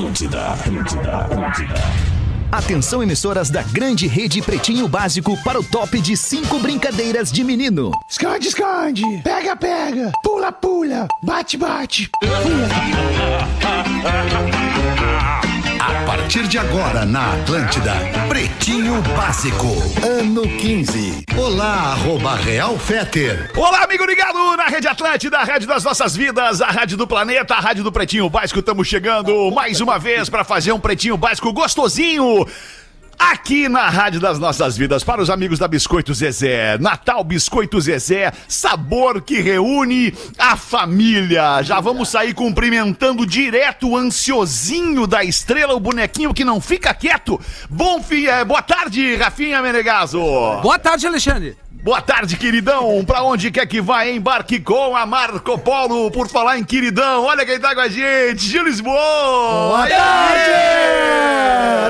[0.00, 1.74] Atlântida, Atlântida, Atlântida.
[2.50, 7.90] Atenção, emissoras da grande rede Pretinho Básico para o top de cinco brincadeiras de menino.
[8.08, 9.02] Esconde, esconde.
[9.22, 10.10] Pega, pega.
[10.22, 11.06] Pula, pula.
[11.22, 12.10] Bate, bate.
[15.44, 15.49] A
[16.30, 17.92] partir de agora na Atlântida,
[18.28, 19.66] Pretinho Básico,
[20.00, 21.24] ano 15.
[21.36, 23.50] Olá, arroba Real Feter.
[23.56, 27.54] Olá, amigo ligado na Rede Atlântida, a rádio das nossas vidas, a rádio do planeta,
[27.54, 28.60] a rádio do Pretinho Básico.
[28.60, 32.46] Estamos chegando mais uma vez para fazer um Pretinho Básico gostosinho.
[33.20, 36.78] Aqui na Rádio das Nossas Vidas, para os amigos da Biscoito Zezé.
[36.78, 41.62] Natal Biscoito Zezé, sabor que reúne a família.
[41.62, 47.38] Já vamos sair cumprimentando direto o ansiosinho da estrela, o bonequinho que não fica quieto.
[47.68, 50.18] Bom fi, é, boa tarde, Rafinha Menegaso.
[50.62, 51.58] Boa tarde, Alexandre.
[51.82, 53.02] Boa tarde, queridão.
[53.06, 56.10] Pra onde quer que vá, embarque com a Marco Polo.
[56.10, 58.94] Por falar em queridão, olha quem tá com a gente, Gil Lisboa.
[58.94, 60.50] Boa tarde!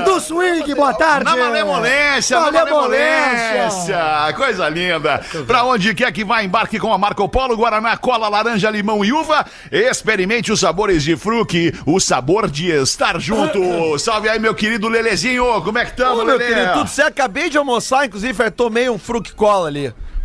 [0.05, 1.25] Do swing, boa tarde!
[1.25, 3.99] Na malemolência, na Malemolência.
[4.37, 5.21] Coisa linda.
[5.45, 9.11] Pra onde quer que vá, embarque com a Marco Polo, Guaraná, cola, laranja, limão e
[9.11, 9.45] uva.
[9.69, 13.59] Experimente os sabores de fruque, o sabor de estar junto.
[13.99, 15.61] Salve aí, meu querido Lelezinho.
[15.61, 17.09] Como é que estamos, Ô, meu querido, tudo certo?
[17.09, 19.80] Acabei de almoçar, inclusive, tomei um fruque cola ali.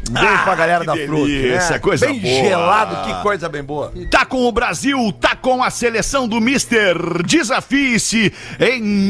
[0.09, 1.27] Um beijo Ah, pra galera da fruque.
[1.43, 1.79] delícia, né?
[1.79, 2.35] coisa bem boa.
[2.45, 3.93] gelado, que coisa bem boa.
[4.11, 6.97] Tá com o Brasil, tá com a seleção do Mister.
[7.25, 9.09] Desafie-se em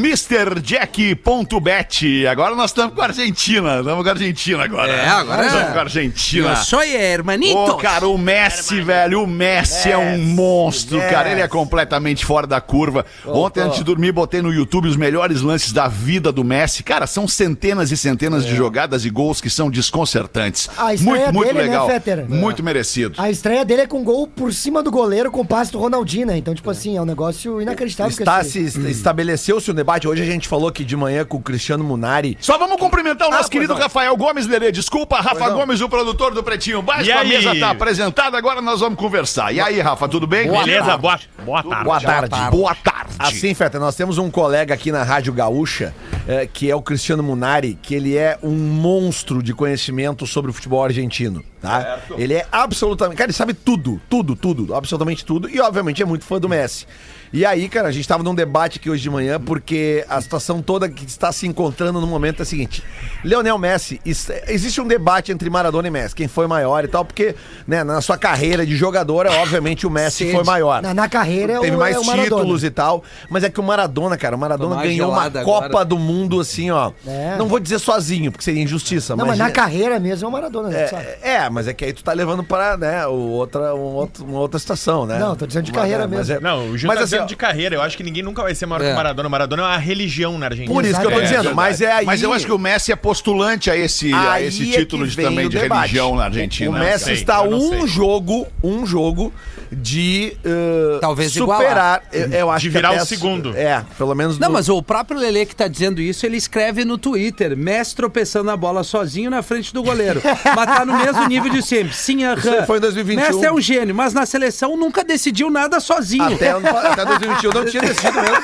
[0.97, 2.27] MrJack.bet.
[2.27, 3.79] Agora nós estamos com a Argentina.
[3.79, 4.93] Estamos com a Argentina agora.
[4.93, 5.49] É, agora Nós é.
[5.49, 6.49] Estamos com a Argentina.
[6.51, 7.57] Eu sou hermanito.
[7.59, 11.31] Ô, cara, o Messi, velho, o Messi é um monstro, cara.
[11.31, 13.05] Ele é completamente fora da curva.
[13.25, 16.83] Ontem, antes de dormir, botei no YouTube os melhores lances da vida do Messi.
[16.83, 20.69] Cara, são centenas e centenas de jogadas e gols que são desconcertantes.
[20.87, 21.87] A estreia muito, muito dele, né, legal.
[21.87, 22.27] Fetter?
[22.29, 23.15] Muito merecido.
[23.19, 26.37] A estreia dele é com gol por cima do goleiro com passe do Ronaldinho, né?
[26.37, 28.15] Então, tipo assim, é um negócio inacreditável.
[28.15, 30.07] que Está se estabeleceu-se um debate.
[30.09, 32.37] Hoje a gente falou aqui de manhã com o Cristiano Munari.
[32.41, 33.81] Só vamos cumprimentar o nosso pois querido não.
[33.81, 34.73] Rafael Gomes, Lelê.
[34.73, 35.59] Desculpa, Rafa Pois não.
[35.59, 36.85] Gomes, o produtor do Pretinho.
[37.05, 39.53] E A mesa tá apresentada, agora nós vamos conversar.
[39.53, 40.51] E aí, Rafa, tudo bem?
[40.51, 40.97] Beleza?
[40.97, 41.85] Boa, boa tarde.
[41.85, 42.51] Boa tarde.
[42.51, 43.15] Boa tarde.
[43.19, 45.95] Assim, Feta, nós temos um colega aqui na Rádio Gaúcha,
[46.29, 50.55] eh, que é o Cristiano Munari, que ele é um monstro de conhecimento sobre o
[50.55, 51.99] futebol argentino, tá?
[52.17, 53.17] Ele é absolutamente...
[53.17, 55.49] Cara, ele sabe tudo, tudo, tudo, absolutamente tudo.
[55.49, 56.87] E, obviamente, é muito fã do Messi.
[57.33, 60.63] E aí, cara, a gente tava num debate aqui hoje de manhã, porque a situação
[60.63, 62.83] toda que está se encontrando no momento é a seguinte.
[63.25, 67.05] Leonel Messi, is- existe um debate entre Maradona e Messi, quem foi maior e tal,
[67.05, 67.35] porque,
[67.67, 70.81] né, na sua carreira de jogador, obviamente, o Messi foi maior.
[70.81, 73.03] Na, na carreira é o, Teve mais é o títulos e tal.
[73.29, 75.85] Mas é que o Maradona, cara, o Maradona ganhou uma gelada Copa agora.
[75.85, 76.93] do Mundo, assim, ó.
[77.07, 77.37] É.
[77.37, 79.17] Não vou dizer sozinho, porque seria injustiça.
[79.17, 80.87] Não, mas na carreira mesmo é o Maradona, né?
[80.87, 81.05] sabe?
[81.23, 84.25] É, é, mas é que aí tu tá levando para, né, o outra, um outro-
[84.25, 85.19] uma outra situação, né?
[85.19, 86.35] Não, tô dizendo de carreira Mas mesmo.
[86.37, 87.75] é- Não, o Gil Mas tá assim, dizendo ó, de carreira.
[87.77, 88.93] Eu acho que ninguém nunca vai ser maior que É.
[88.93, 89.29] o Maradona.
[89.29, 90.73] O Maradona é uma religião na Argentina.
[90.75, 92.07] Por isso que eu tô É, dizendo, mas é aí...
[92.07, 95.07] Mas eu acho que o Messi é postulante a esse, a esse é que título
[95.07, 95.79] de, também de debate.
[95.81, 96.71] religião na Argentina.
[96.71, 97.87] O Messi sei, está um sei.
[97.87, 99.33] jogo, um jogo
[99.73, 102.03] de uh, Talvez superar.
[102.13, 103.57] Eu, eu acho De que virar até o segundo.
[103.57, 104.39] É, pelo menos.
[104.39, 107.95] Não, no- mas o próprio Lelê que tá dizendo isso, ele escreve no Twitter, Messi
[107.97, 110.21] tropeçando na bola sozinho na frente do goleiro.
[110.55, 111.93] mas tá no mesmo nível de sempre.
[111.95, 112.65] Sim, aham.
[112.67, 113.27] Foi em 2021.
[113.35, 116.35] Messi é um gênio, mas na seleção nunca decidiu nada sozinho.
[116.35, 118.37] Até, até 2021 não tinha decidido mesmo.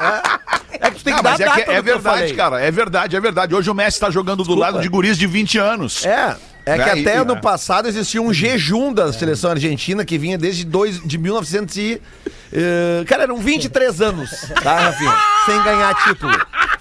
[0.00, 2.34] É, É que tu tem que Não, dar mas é, data que é que verdade,
[2.34, 2.60] cara.
[2.60, 3.54] É verdade, é verdade.
[3.54, 6.04] Hoje o Messi tá jogando do lado de guris de 20 anos.
[6.04, 6.34] É.
[6.64, 7.00] É que Né?
[7.00, 11.76] até ano passado existia um jejum da seleção argentina que vinha desde dois, de 1900
[11.76, 12.02] e...
[12.52, 14.30] eh, cara, eram 23 anos,
[14.62, 15.16] tá, Rafinha?
[15.46, 16.32] Sem ganhar título.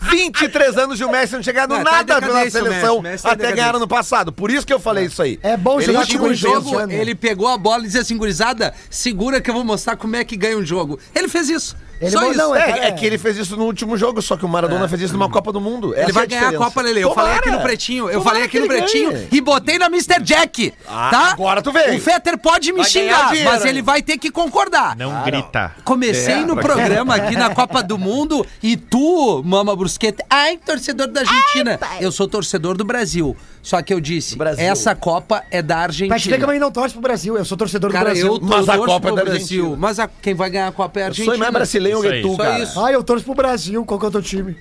[0.02, 3.02] 23 anos e o Messi não tinha ganhado tá em nada pela decadência o seleção
[3.02, 3.78] Messi, Messi tá em até ganhar decadência.
[3.78, 4.32] ano passado.
[4.32, 5.40] Por isso que eu falei isso aí.
[5.42, 7.86] É bom Ele jogar tinha com um o último jogo, ele pegou a bola e
[7.86, 11.00] disse assim, gurizada, segura que eu vou mostrar como é que ganha um jogo.
[11.16, 11.76] Ele fez isso.
[12.02, 12.38] Ele Só isso.
[12.38, 15.04] não, É, é que ele fez isso no último jogo, só que o Maradona fez
[15.04, 15.94] isso numa Copa do Mundo.
[15.94, 16.54] Essa Ele vai é ganhar a.
[16.58, 17.02] Copa, Lele.
[17.02, 17.28] Eu Tomara.
[17.28, 18.06] falei aqui no Pretinho.
[18.06, 19.28] Eu Tomara falei aqui no Pretinho ganhe.
[19.32, 20.20] e botei na Mr.
[20.24, 20.74] Jack.
[20.88, 21.32] Ah, tá?
[21.34, 21.96] agora tu veio.
[21.98, 24.96] O Fetter pode me Vai xingar, dinheiro, mas ele vai ter que concordar.
[24.96, 25.76] Não grita.
[25.84, 31.08] Comecei É, no programa aqui na Copa do Mundo e tu, Mama Brusqueta, ai, torcedor
[31.08, 31.80] da Argentina.
[32.00, 33.38] eu sou torcedor do Brasil.
[33.64, 34.66] Só que eu disse, Brasil.
[34.66, 36.48] essa Copa é da te ver que a Argentina.
[36.48, 37.38] mãe não torce pro Brasil.
[37.38, 38.28] Eu sou torcedor do Cara, Brasil.
[38.36, 39.62] eu Mas a Copa é da Brasil.
[39.64, 39.78] Argentina.
[39.78, 41.34] Mas a- quem vai ganhar a Copa é a Eu Argentina.
[41.36, 42.60] sou mais brasileiro Isso que tu, cara.
[42.64, 42.80] isso.
[42.84, 43.86] Ah, eu torço pro Brasil.
[43.86, 44.56] Qual que é o teu time?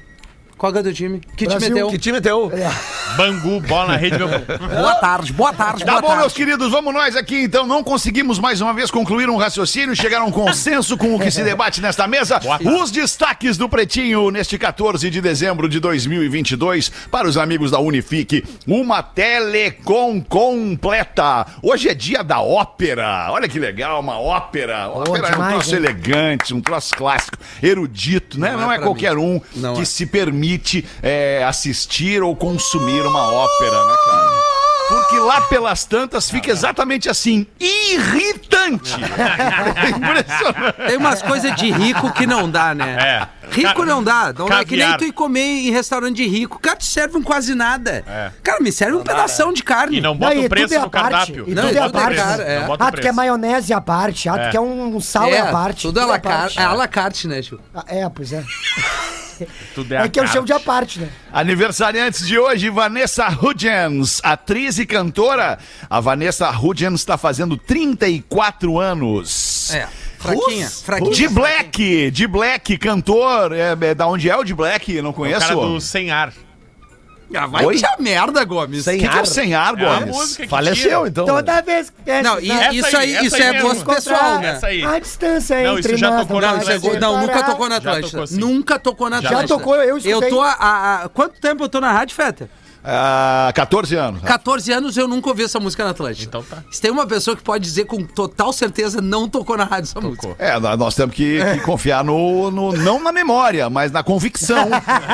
[0.61, 1.21] Qual que é o teu time?
[1.35, 1.69] Que Brasil.
[1.69, 1.89] time é teu?
[1.91, 2.53] Que time é teu?
[3.17, 4.29] Bangu, bola na rede, meu.
[4.69, 6.21] Boa tarde, boa tarde, Tá boa bom, tarde.
[6.23, 7.67] meus queridos, vamos nós aqui então.
[7.67, 11.31] Não conseguimos mais uma vez concluir um raciocínio, chegar a um consenso com o que
[11.31, 12.39] se debate nesta mesa.
[12.79, 18.45] Os destaques do Pretinho neste 14 de dezembro de 2022 para os amigos da Unifique.
[18.67, 21.47] Uma telecom completa.
[21.62, 23.29] Hoje é dia da ópera.
[23.31, 24.91] Olha que legal, uma ópera.
[24.91, 25.77] Ópera é um demais, troço hein?
[25.77, 28.53] elegante, um troço clássico, erudito, né?
[28.53, 29.23] Não Não, é é, qualquer mim.
[29.23, 29.85] um Não que é.
[29.87, 30.50] se permite
[31.02, 34.31] é, assistir ou consumir uma ópera, né, cara?
[34.88, 38.93] Porque lá pelas tantas fica exatamente assim, irritante.
[39.88, 40.87] Impressionante.
[40.88, 42.97] Tem umas coisas de rico que não dá, né?
[43.00, 43.29] É.
[43.52, 44.32] Rico não dá.
[44.37, 46.58] Não é que nem tu ir comer em restaurante de rico.
[46.58, 48.02] Cara, te serve um quase nada.
[48.06, 48.32] É.
[48.43, 49.99] Cara, me serve um pedação de carne.
[49.99, 51.11] E não Não, bota e o preço tudo é a no parte.
[51.12, 51.44] cardápio.
[51.47, 52.19] E Não, tudo é a é parte.
[52.43, 52.58] é.
[52.61, 53.14] Não bota o Ah, tu quer preço.
[53.17, 54.29] maionese à parte.
[54.29, 54.50] Ah, tu É.
[54.50, 55.82] quer um sal é, à parte.
[55.82, 56.55] Tudo é la à parte.
[56.55, 56.58] carte.
[56.58, 57.61] É a la carte, né, tio?
[57.73, 58.43] Ah, É, pois é.
[59.75, 60.67] Tudo É que eu a chamo de à carte.
[60.67, 61.09] parte, né?
[61.33, 65.59] Aniversariantes de hoje, Vanessa Hudgens, atriz e cantora.
[65.89, 69.73] A Vanessa Hudgens está fazendo 34 anos.
[69.75, 69.89] É.
[70.19, 71.11] Fraquinha, fraquinha.
[71.13, 73.53] De Black, de Black, cantor.
[73.53, 75.01] É, é, da onde é o de Black?
[75.01, 75.41] Não O conheço.
[75.41, 76.33] cara do sem ar.
[77.32, 77.81] Ah, vai Oi?
[77.85, 78.87] a merda, Gomes.
[78.87, 80.37] O que, que é o sem ar, É Gomes?
[80.37, 81.09] que Faleceu, tira.
[81.09, 81.27] então.
[81.27, 82.11] Toda vez que.
[82.11, 84.49] é, Não, e Essa isso aí, aí, essa isso aí é gosto pessoal, né?
[84.50, 84.85] Essa aí.
[84.85, 87.43] A distância Não, entre isso já nós tocou não na Não, é go- não, nunca
[87.44, 88.27] tocou na Já Atlântida.
[88.27, 88.37] sim.
[88.38, 89.55] nunca tocou na Já Atlântida.
[89.59, 90.29] tocou, eu escutei.
[90.29, 92.50] Eu tô há- Quanto tempo eu tô na rádio, Feta?
[92.82, 94.23] Ah, 14 anos.
[94.23, 96.25] 14 anos eu nunca ouvi essa música na Atlântida.
[96.27, 96.62] Então tá.
[96.71, 100.00] Se tem uma pessoa que pode dizer com total certeza não tocou na rádio essa
[100.00, 100.35] música.
[100.38, 104.69] É, nó- nós temos que, que confiar no, no- não na memória, mas na convicção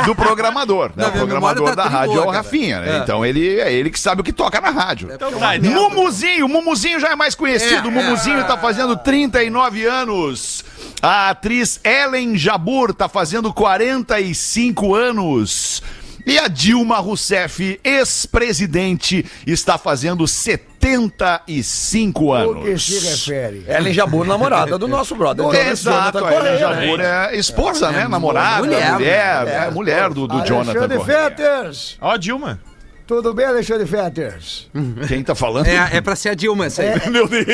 [0.05, 0.91] do programador.
[0.95, 1.05] Né?
[1.05, 2.31] Não, O programador tá da rádio boa, é o.
[2.31, 2.99] Rafinha, né?
[2.99, 2.99] É.
[3.01, 5.09] Então ele é ele que sabe o que toca na rádio.
[5.13, 7.89] Então tá, então- Mumuzinho, Mumuzinho já é mais conhecido.
[7.89, 10.65] É, Mumuzinho tá fazendo 39 anos.
[11.03, 15.83] A atriz Ellen Jabur tá fazendo 45 anos.
[16.27, 22.89] E a Dilma Rousseff, ex-presidente, está fazendo 75 anos.
[22.89, 23.65] refere?
[23.69, 25.45] Ellen Jabur, namorada do nosso brother.
[25.45, 26.59] Jonathan Exato, a Correia, Ellen né?
[26.59, 28.09] Jabur é esposa, né?
[28.09, 31.31] Namorada, mulher, mulher, é, mulher do, do Jonathan Correia.
[31.31, 31.97] Fetters.
[32.01, 32.59] Ó, Dilma.
[33.07, 34.69] Tudo bem, Alexandre Fetters?
[35.07, 35.67] Quem tá falando?
[35.69, 37.09] É, é pra ser a Dilma essa aí.
[37.09, 37.47] Meu Deus,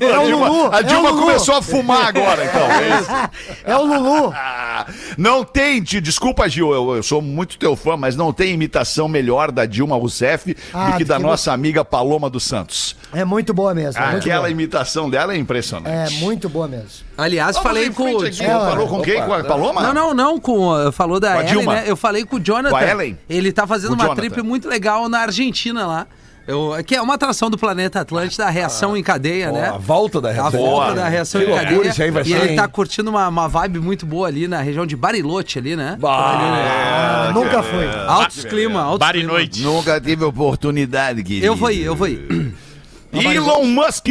[0.00, 1.26] É a o Dilma, Lulu, a é Dilma o Lulu.
[1.26, 2.62] começou a fumar agora, então.
[2.72, 3.10] é isso.
[3.64, 4.32] É o Lulu.
[5.16, 9.08] Não tem, te- desculpa, Gil, eu, eu sou muito teu fã, mas não tem imitação
[9.08, 12.94] melhor da Dilma Rousseff Ah, do que da que nossa amiga Paloma dos Santos.
[13.12, 14.00] É muito boa mesmo.
[14.02, 14.50] é Aquela boa.
[14.50, 16.14] imitação dela é É impressionante.
[16.20, 17.06] muito boa mesmo.
[17.16, 18.44] Aliás, Vamos falei com aqui.
[18.44, 19.22] Ela- Falou com quem?
[19.22, 19.80] Com a Paloma?
[19.82, 21.74] Não, não, não, com, falou da Com a Ellen, Dilma?
[21.74, 21.84] né?
[21.86, 22.70] Eu falei com o Jonathan.
[22.70, 23.18] Com a Ellen?
[23.28, 24.20] Ele tá fazendo O uma Jonathan.
[24.20, 26.06] trip muito legal na Argentina lá.
[26.46, 29.68] Eu, que é uma atração do planeta Atlântida, a reação em cadeia, Ó, né?
[29.68, 30.60] A volta da A reação.
[30.60, 31.90] volta da reação Que em loucura cadeia.
[31.90, 32.56] isso aí vai e ser, ele hein?
[32.56, 35.98] tá curtindo uma, uma vibe muito boa ali na região de Bariloche ali, né?
[36.04, 37.88] Ah, nunca foi.
[38.06, 39.32] Altos clima, altos Bar clima.
[39.32, 39.60] noite.
[39.62, 41.46] Nunca tive oportunidade, querido.
[41.46, 42.54] Eu vou ir, eu vou ir.
[43.12, 44.06] Elon Musk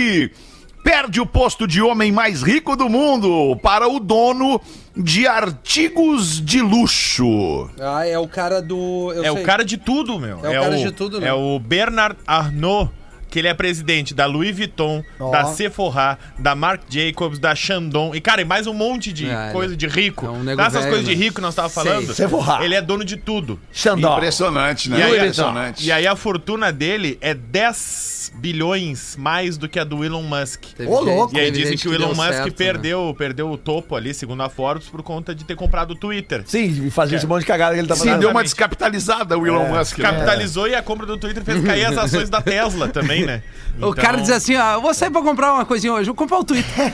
[0.84, 4.60] perde o posto de homem mais rico do mundo para o dono
[4.96, 7.70] de artigos de luxo.
[7.80, 9.12] Ah, é o cara do.
[9.14, 9.42] eu É sei.
[9.42, 10.40] o cara de tudo, meu.
[10.46, 11.28] É o cara de tudo, né?
[11.28, 12.92] É o Bernard Arnault,
[13.30, 15.30] que ele é presidente da Louis Vuitton, Ó.
[15.31, 18.13] da Sephora, da Marc Jacobs, da Chandon.
[18.16, 20.25] E, cara, e mais um monte de Ah, coisa de rico.
[20.25, 21.24] é um nego Dessas velho, coisas de né?
[21.24, 21.83] rico que nós tava Sei.
[21.83, 22.13] falando.
[22.13, 22.63] Sephora.
[22.63, 23.60] Ele é dono de tudo.
[23.74, 24.13] Xandó.
[24.16, 25.00] Impressionante, né?
[25.00, 25.86] E aí, Impressionante.
[25.86, 30.63] e aí a fortuna dele é 10 bilhões mais do que a do Elon Musk.
[30.80, 31.36] Ô, gente- louco.
[31.36, 32.51] E aí dizem que o Elon Musk certo, né?
[32.56, 36.44] perdeu, perdeu o topo ali, segundo a Forbes, por conta de ter comprado o Twitter.
[36.45, 39.45] Sim, e fazia esse monte de cagada que ele tá Sim, deu uma descapitalizada o
[39.45, 39.98] Elon Musk.
[39.98, 40.06] né?
[40.06, 43.42] Capitalizou e a compra do Twitter fez cair as ações da Tesla também, né?
[43.82, 46.38] O cara diz assim, ó, eu vou sair pra comprar uma coisinha hoje, vou comprar
[46.40, 46.74] o Twitter.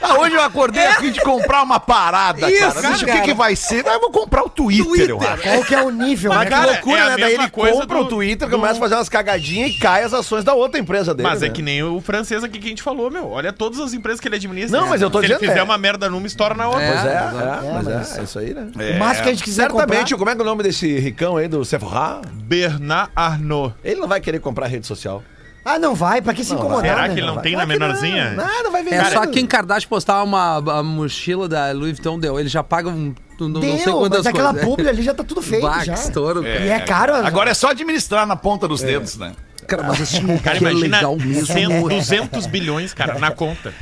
[0.00, 2.80] ah, hoje eu acordei a fim de comprar uma parada, Isso, cara.
[2.80, 3.20] Deixa o que, cara.
[3.22, 3.84] que vai ser.
[3.88, 5.42] Ah, eu vou comprar o Twitter, eu acho.
[5.42, 6.44] Qual que é o nível, Mas né?
[6.44, 7.16] que cara, loucura, é né?
[7.18, 10.04] Daí ele coisa compra do- o Twitter, do- começa a fazer umas cagadinhas e cai
[10.04, 11.28] as ações da outra empresa dele.
[11.28, 11.52] Mas é né?
[11.52, 13.28] que nem o francês aqui que a gente falou, meu.
[13.30, 14.78] Olha todas as empresas que ele administra.
[14.80, 15.64] Não, mas eu tô Se dizendo, ele fizer é.
[15.64, 16.86] uma merda numa, estoura na outra.
[16.86, 17.36] Pois é, exato.
[17.66, 18.68] é, mas mas- é, é isso aí, né?
[18.94, 20.18] O máximo que a gente quiser Certamente, comprar.
[20.18, 22.20] como é que é o nome desse ricão aí do Sephora?
[22.32, 23.74] Bernard Arnault.
[23.82, 25.22] Ele não vai querer comprar rede social.
[25.64, 27.14] Ah, não vai, pra que se incomodar, Será né?
[27.14, 27.42] que ele não, vai.
[27.44, 28.30] tem na menorzinha?
[28.32, 28.94] Nada, vai ver.
[28.94, 32.40] É só quem Kardashian postar uma, uma mochila da Louis Vuitton deu.
[32.40, 34.68] Ele já paga um, não, não Deu, sei quantas mas aquela coisas.
[34.68, 35.92] publi ali já tá tudo feito Bah, já.
[35.94, 36.44] que estouro.
[36.44, 37.14] E é caro.
[37.14, 39.34] Agora é só administrar na ponta dos dedos, né?
[39.68, 41.46] Cara, mas assim, Cara, que é imagina legal mesmo.
[41.46, 43.72] 100, 200 bilhões, cara, na conta.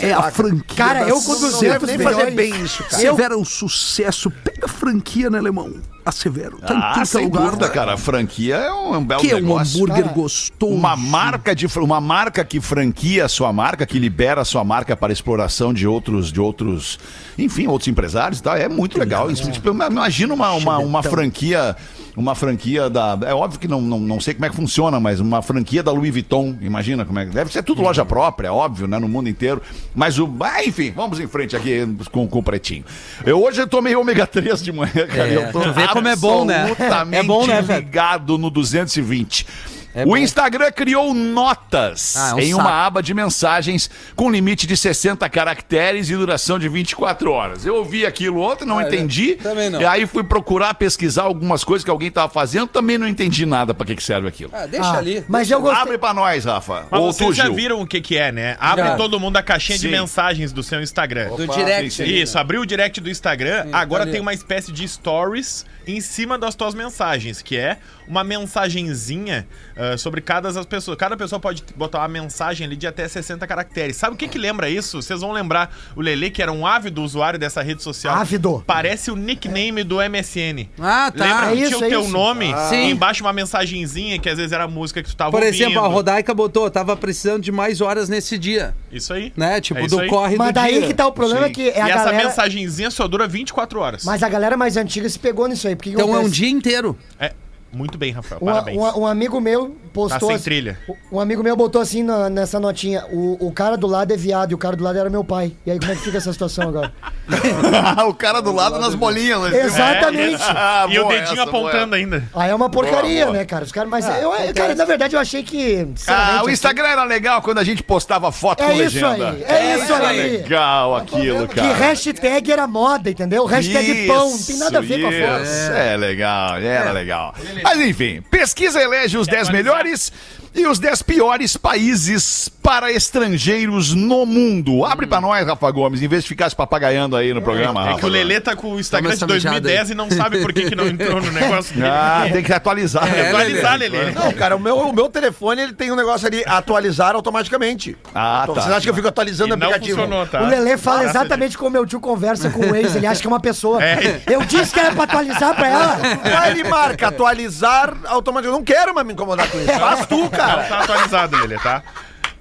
[0.00, 0.76] É a franquia.
[0.76, 2.96] Cara, eu com Não 200 deve nem fazer bem isso, cara.
[2.96, 5.74] Se tiver um sucesso, pega a franquia, né, alemão?
[6.08, 6.58] a Severo.
[6.58, 7.92] Tá Ah, sem dúvida, cara.
[7.92, 9.76] A franquia é um, é um belo Que é um negócio.
[9.76, 10.74] hambúrguer Cara, gostoso.
[10.74, 14.96] Uma marca, de, uma marca que franquia a sua marca, que libera a sua marca
[14.96, 16.98] para exploração de outros, de outros,
[17.36, 19.30] enfim, outros empresários e tal, é muito legal.
[19.30, 21.76] Isso, tipo, imagina uma, uma, uma franquia,
[22.18, 23.16] uma franquia da.
[23.24, 25.92] É óbvio que não, não, não sei como é que funciona, mas uma franquia da
[25.92, 27.32] Louis Vuitton, imagina como é que.
[27.32, 28.98] Deve ser tudo loja própria, óbvio, né?
[28.98, 29.62] No mundo inteiro.
[29.94, 30.28] Mas o.
[30.40, 32.84] Ah, enfim, vamos em frente aqui com, com o pretinho.
[33.24, 35.28] Eu hoje eu tomei ômega 3 de manhã, cara.
[35.28, 36.74] eu tô tu vê como é bom, né?
[37.12, 39.46] É bom, né, ligado no 220.
[39.94, 40.16] É o bom.
[40.16, 42.60] Instagram criou notas Ah, é um em saco.
[42.62, 47.64] uma aba de mensagens com limite de 60 caracteres e duração de 24 horas.
[47.64, 49.34] Eu ouvi aquilo ontem, não Ah, entendi.
[49.36, 49.80] também não.
[49.80, 53.72] E aí fui procurar pesquisar algumas coisas que alguém estava fazendo, também não entendi nada
[53.74, 54.50] para que, que serve aquilo.
[54.52, 55.24] Ah, deixa Ah, ali.
[55.28, 55.82] Mas eu gostei.
[55.82, 56.86] Abre pra nós, Rafa.
[56.90, 57.54] Mas Ou vocês tu, já Gil.
[57.54, 58.56] viram o que que é, né?
[58.60, 58.96] Abre Já.
[58.96, 59.90] todo mundo a caixinha de Sim.
[59.90, 61.28] mensagens do seu Instagram.
[61.34, 61.90] Do direct.
[61.94, 62.40] sim, ali, Isso, né?
[62.40, 64.12] abriu o direct do Instagram, agora ali.
[64.12, 69.46] tem uma espécie de stories em cima das tuas mensagens, que é uma mensagenzinha
[69.78, 70.96] ah, sobre cada das pessoas.
[70.98, 73.96] Cada pessoa pode botar uma mensagem ali de até 60 caracteres.
[73.96, 75.00] Sabe o que que lembra isso?
[75.00, 78.14] Vocês vão lembrar o Lele, que era um ávido usuário dessa rede social.
[78.16, 78.62] Ávido.
[78.66, 80.68] Parece o nickname do MSN.
[80.80, 81.24] Ah, tá.
[81.24, 82.10] Lembra É que isso, tinha é o teu isso.
[82.10, 82.88] nome Sim.
[82.88, 85.54] e embaixo uma mensagenzinha que às vezes era a música que tu tava Por ouvindo.
[85.62, 88.74] exemplo, a Rodaica botou, tava precisando de mais horas nesse dia.
[88.90, 89.32] Isso aí.
[89.36, 89.60] Né?
[89.60, 90.08] Tipo, É do aí.
[90.08, 90.86] corre Mas do daí dia.
[90.86, 91.52] que tá o problema Sim.
[91.52, 92.24] que é E a essa galera...
[92.28, 94.04] mensagenzinha só dura 24 horas.
[94.04, 95.76] Mas a galera mais antiga se pegou nisso aí.
[95.76, 96.96] Porque que Então é um dia inteiro.
[97.20, 97.32] É,
[97.72, 98.40] muito bem, Rafael.
[98.42, 98.78] Um, Parabéns.
[98.78, 100.18] um- um amigo meu postou.
[100.20, 100.78] Tá sem assim- trilha.
[101.12, 104.52] Um amigo meu botou assim na- nessa notinha: o, o cara do lado é viado
[104.52, 105.52] e o cara do lado era meu pai.
[105.66, 106.92] E aí, como é que fica essa situação agora?
[108.08, 109.40] o cara do lado nas bolinhas.
[109.44, 109.56] cima.
[109.56, 110.42] Exatamente.
[110.48, 112.24] Ah, e o boa dedinho essa, boa apontando ainda.
[112.34, 113.38] Aí é uma porcaria, Boa, boa.
[113.38, 113.64] né, cara?
[113.64, 115.86] Os caras, mas eu, eu- cara, na verdade eu achei que.
[116.06, 119.30] Ah, o Instagram era legal quando a gente postava foto É com isso legenda.
[119.30, 120.30] aí, é isso Era aí.
[120.38, 121.74] legal aquilo, Que cara.
[121.74, 123.44] hashtag era moda, entendeu?
[123.44, 125.42] Hashtag pão, não tem nada a ver com a foto.
[125.44, 127.34] Isso, é legal, era legal.
[127.62, 130.12] Mas enfim, pesquisa elege os 10 melhores
[130.58, 134.84] e os 10 piores países para estrangeiros no mundo.
[134.84, 137.84] Abre pra nós, Rafa Gomes, em vez de ficar se papagaiando aí no programa, É
[137.86, 138.00] Rafa.
[138.00, 140.52] que o Lelê tá com o Instagram de essa mijada 2010 e não sabe por
[140.52, 141.86] que, que não entrou no negócio dele.
[141.88, 143.06] Ah, tem que atualizar.
[143.06, 143.28] né?
[143.28, 144.10] Atualizar, Lelê.
[144.10, 147.96] Não, cara, o meu, o meu telefone ele tem um negócio ali, atualizar automaticamente.
[148.14, 148.60] Ah, Então, tá.
[148.62, 149.98] Vocês acham que eu fico atualizando E o não aplicativo?
[150.02, 150.42] funcionou, tá?
[150.42, 153.30] O Lelê fala exatamente como meu tio conversa com o ex, ele acha que é
[153.30, 153.82] uma pessoa.
[153.82, 154.20] É.
[154.26, 155.98] Eu disse que era pra atualizar pra ela.
[156.42, 158.48] Aí ele marca, atualizar automaticamente.
[158.48, 159.72] Eu não quero mais me incomodar com isso.
[159.72, 160.68] Faz tu, Não cara.
[160.68, 161.82] tá atualizado, Lelê, tá?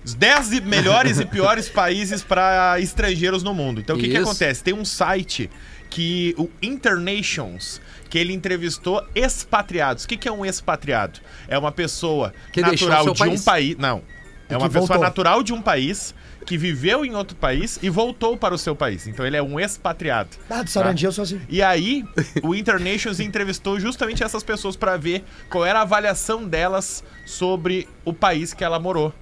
[0.03, 3.81] Os 10 e- melhores e piores países para estrangeiros no mundo.
[3.81, 4.63] Então, o que, que acontece?
[4.63, 5.49] Tem um site
[5.89, 10.03] que o Internations, que ele entrevistou expatriados.
[10.05, 11.19] O que, que é um expatriado?
[11.47, 13.43] É uma pessoa Que natural de um país.
[13.43, 13.77] país.
[13.77, 14.01] Não.
[14.49, 15.03] É uma pessoa voltou.
[15.03, 16.15] natural de um país
[16.47, 19.05] que viveu em outro país e voltou para o seu país.
[19.05, 20.29] Então, ele é um expatriado.
[20.49, 21.41] Ah, do Sarandi eu sou assim.
[21.49, 22.05] E aí,
[22.41, 28.13] o Internations entrevistou justamente essas pessoas pra ver qual era a avaliação delas sobre o
[28.13, 29.13] país que ela morou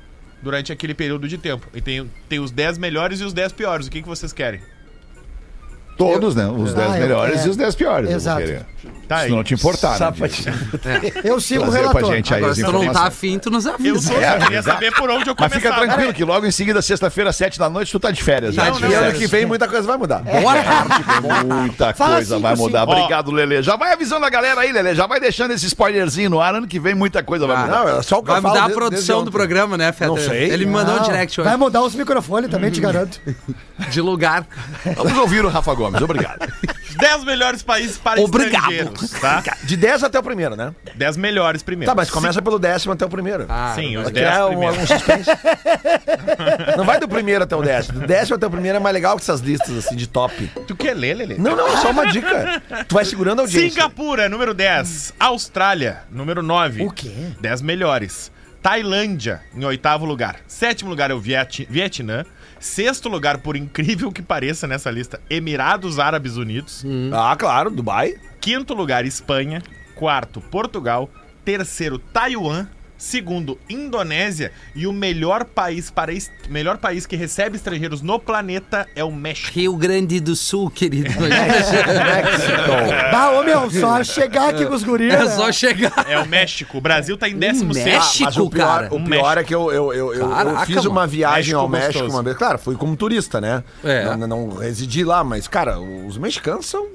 [0.41, 1.67] durante aquele período de tempo.
[1.73, 3.87] E tem, tem os 10 melhores e os 10 piores.
[3.87, 4.61] O que, que vocês querem?
[5.97, 6.45] Todos, né?
[6.47, 7.47] Os 10 Ah, eu- melhores é.
[7.47, 8.05] e os 10 piores.
[8.05, 8.41] eu vou Exato.
[8.41, 8.65] querer.
[9.07, 10.13] Tá Se não te importar, né?
[11.23, 12.15] Eu sigo o Trazer pra relator.
[12.15, 13.07] gente aí Agora, as se tu não tá informações.
[13.07, 13.99] afim, tu nos Eu avisa.
[14.01, 14.79] só É, queria exato.
[14.79, 17.91] saber por onde eu Mas fica tranquilo que logo em seguida, sexta-feira, sete da noite,
[17.91, 18.55] tu tá de férias.
[18.55, 19.17] Não, De E ano férias.
[19.17, 20.19] que vem muita coisa vai mudar.
[20.23, 21.45] Boa tarde.
[21.45, 22.79] Muita Fala coisa cinco, vai mudar.
[22.81, 22.91] cinco.
[22.93, 23.61] Obrigado, Lelê.
[23.63, 24.95] Já vai avisando a galera aí, Lelê.
[24.95, 26.55] Já vai deixando esse spoilerzinho no ar.
[26.55, 27.85] Ano que vem muita coisa vai mudar.
[27.85, 29.31] Não, é só o que Vai eu falo mudar a desde- desde produção do ontem.
[29.31, 30.07] programa, né, Feta?
[30.07, 30.49] Não sei.
[30.51, 31.47] Ele me mandou um Não, direct hoje.
[31.47, 33.19] Vai mudar os microfones também, te garanto.
[33.91, 34.45] De lugar.
[34.95, 36.01] Vamos ouvir o Rafa Gomes.
[36.01, 36.47] Obrigado.
[36.89, 38.71] Os 10 melhores países para Obrigado.
[38.71, 39.43] estrangeiros, tá?
[39.63, 40.73] De 10 até o primeiro, né?
[40.95, 41.91] 10 melhores primeiro.
[41.91, 43.45] Tá, mas começa pelo décimo até o primeiro.
[43.49, 44.77] Ah, Sim, os Vai 10 criar um, primeiros.
[44.79, 45.29] um suspense.
[46.77, 47.99] Não vai do primeiro até o décimo.
[47.99, 50.47] Do décimo até o primeiro é mais legal que essas listas assim de top.
[50.67, 51.37] Tu quer ler, Lelê?
[51.37, 52.61] Não, não, só uma dica.
[52.87, 53.69] Tu vai segurando a audiência.
[53.71, 55.13] Singapura, número 10.
[55.19, 56.83] Austrália, número 9.
[56.83, 57.11] O quê?
[57.41, 58.31] 10 melhores.
[58.61, 60.37] Tailândia, em oitavo lugar.
[60.47, 62.25] Sétimo lugar é o Viet- Vietnã.
[62.59, 66.83] Sexto lugar, por incrível que pareça nessa lista, Emirados Árabes Unidos.
[67.13, 68.15] Ah, claro, Dubai.
[68.41, 69.61] Quinto lugar, Espanha.
[69.95, 71.09] Quarto, Portugal.
[71.43, 72.67] Terceiro, Taiwan.
[72.97, 74.51] Segundo, Indonésia.
[74.73, 76.11] E o melhor país para
[76.49, 79.51] melhor país que recebe estrangeiros no planeta é o México.
[79.53, 81.09] Rio Grande do Sul, querido.
[83.11, 85.13] Bah, ô meu, só chegar aqui com os guris.
[85.13, 85.29] É né?
[85.29, 86.05] só chegar.
[86.07, 86.77] É o México.
[86.77, 88.23] O Brasil tá em 16 México?
[88.25, 88.95] Mas o pior, cara.
[88.95, 91.69] o pior é que eu, eu, eu, eu- eu Caraca, fiz uma viagem México ao
[91.69, 92.15] México gostoso.
[92.15, 92.37] uma vez.
[92.37, 93.63] Claro, fui como turista, né?
[93.83, 94.15] É.
[94.15, 96.85] Não, não residi lá, mas, cara, os mexicanos são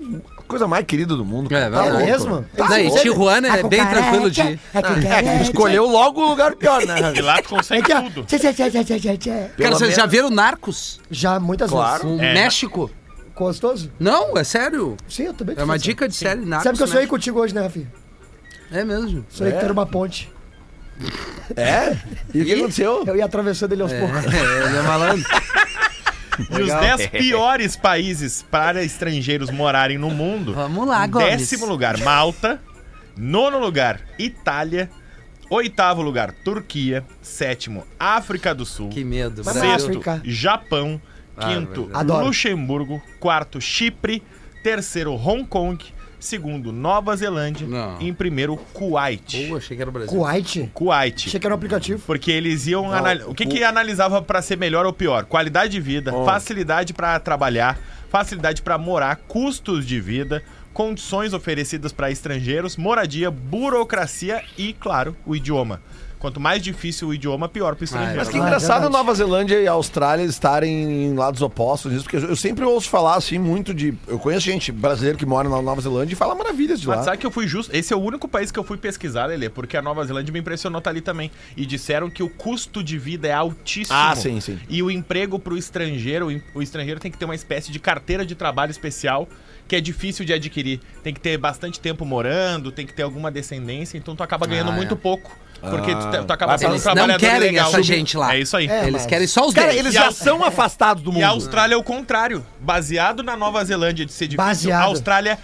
[0.50, 1.47] coisa mais querida do mundo.
[1.54, 1.71] É, cara.
[1.71, 1.90] Tá verdade.
[1.97, 2.07] louco.
[2.07, 2.47] mesmo?
[2.57, 3.00] Tá Não, e louco.
[3.02, 4.40] Tijuana é bem tranquilo de.
[4.42, 7.12] É, escolheu logo o lugar pior, né?
[7.14, 8.02] E lá tu consegue ó.
[8.02, 8.25] tudo.
[8.25, 9.30] Tchê, tchê, tchê, tchê, tchê, tchê.
[9.30, 11.00] Cara, Pelo vocês já viram Narcos?
[11.11, 12.16] Já, muitas Claro.
[12.16, 12.35] O É.
[12.35, 12.90] México?
[13.37, 13.90] gostoso?
[13.99, 14.99] Não, é sério.
[15.09, 16.62] Sim, eu também É uma dica de série nada.
[16.62, 17.90] Sabe que eu sonhei contigo hoje, né, Rafinha?
[18.71, 19.25] É mesmo.
[19.30, 20.30] Sonhei que tu era uma ponte.
[21.57, 21.97] É?
[22.35, 23.02] E o que aconteceu?
[23.07, 24.19] Eu ia atravessando ele aos poucos.
[24.26, 25.25] É, ele é malandro.
[26.38, 30.54] E os 10 piores países para estrangeiros morarem no mundo.
[30.54, 31.38] Vamos lá, Gomes.
[31.38, 32.60] Décimo lugar, Malta.
[33.16, 34.90] Nono lugar, Itália.
[35.50, 37.04] Oitavo lugar, Turquia.
[37.20, 38.88] Sétimo, África do Sul.
[38.88, 39.42] Que medo.
[39.42, 40.22] Sexto, África.
[40.25, 41.00] Japão.
[41.37, 42.00] Ah, Quinto, verdade.
[42.00, 42.26] Adoro.
[42.26, 43.02] Luxemburgo.
[43.18, 44.22] Quarto, Chipre.
[44.62, 45.82] Terceiro, Hong Kong.
[46.21, 47.67] Segundo, Nova Zelândia.
[47.67, 47.99] Não.
[48.00, 49.49] E em primeiro, Kuwait.
[49.49, 50.11] Pô, achei que era o Brasil.
[50.11, 50.71] Kuwait?
[50.75, 51.27] Kuwait.
[51.27, 52.03] Achei que era um aplicativo.
[52.07, 53.29] Porque eles iam analisar.
[53.29, 55.25] O que, que analisava pra ser melhor ou pior?
[55.25, 62.11] Qualidade de vida, facilidade pra trabalhar, facilidade pra morar, custos de vida, condições oferecidas pra
[62.11, 65.81] estrangeiros, moradia, burocracia e, claro, o idioma.
[66.21, 68.19] Quanto mais difícil o idioma, pior pro estrangeiro.
[68.19, 68.93] Mas que Ah, é engraçado verdade.
[68.93, 73.39] Nova Zelândia e Austrália estarem em lados opostos nisso, porque eu sempre ouço falar assim
[73.39, 73.95] muito de.
[74.07, 76.97] Eu conheço gente brasileira que mora na Nova Zelândia e fala maravilhas de lá.
[76.97, 77.75] Mas sabe que eu fui justo.
[77.75, 80.41] Esse é o único país que eu fui pesquisar, Lelê, porque a Nova Zelândia me
[80.41, 81.31] impressionou tá ali também.
[81.57, 83.97] E disseram que o custo de vida é altíssimo.
[83.99, 84.59] Ah, sim, sim.
[84.69, 87.79] E o emprego pro estrangeiro, o em- o estrangeiro tem que ter uma espécie de
[87.79, 89.27] carteira de trabalho especial
[89.67, 90.81] que é difícil de adquirir.
[91.03, 94.71] Tem que ter bastante tempo morando, tem que ter alguma descendência, então tu acaba ganhando
[94.71, 94.97] Ah, muito é.
[94.97, 95.31] pouco.
[95.61, 97.69] Porque tu, te- tu Vai acaba sendo um Eles não trabalhador querem legal.
[97.69, 98.35] essa gente lá.
[98.35, 98.67] É isso aí.
[98.67, 99.81] É, Eles mas- querem só os Cara, deles.
[99.81, 101.21] eles já a- são afastados do mundo.
[101.21, 102.45] E a Austrália é o contrário.
[102.61, 104.81] Baseado na Nova Zelândia de ser difícil, Baseado.
[104.83, 105.38] a Austrália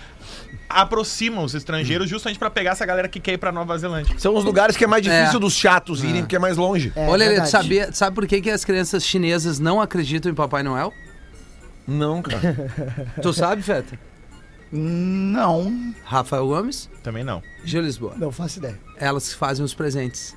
[0.68, 4.14] aproxima os estrangeiros justamente pra pegar essa galera que quer ir pra Nova Zelândia.
[4.18, 5.40] São os lugares que é mais difícil É.
[5.40, 6.92] dos chatos irem, porque é mais longe.
[6.96, 7.50] É, Olha, Lelê, tu verdade.
[7.50, 10.92] sabia, sabe por que, que as crianças chinesas não acreditam em Papai Noel?
[11.87, 12.56] Não, cara.
[13.23, 13.96] Tu sabe, Feta?
[14.73, 15.94] Não.
[16.04, 17.40] Rafael Gomes, Também não.
[17.64, 18.14] Gil Lisboa.
[18.16, 18.78] Não faço ideia.
[18.98, 20.34] Elas que fazem os presentes.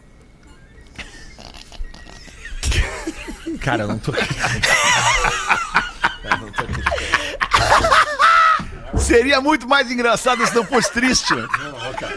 [3.62, 4.12] Cara, eu não tô.
[9.00, 11.34] Seria muito mais engraçado se não fosse triste.
[11.34, 11.48] né?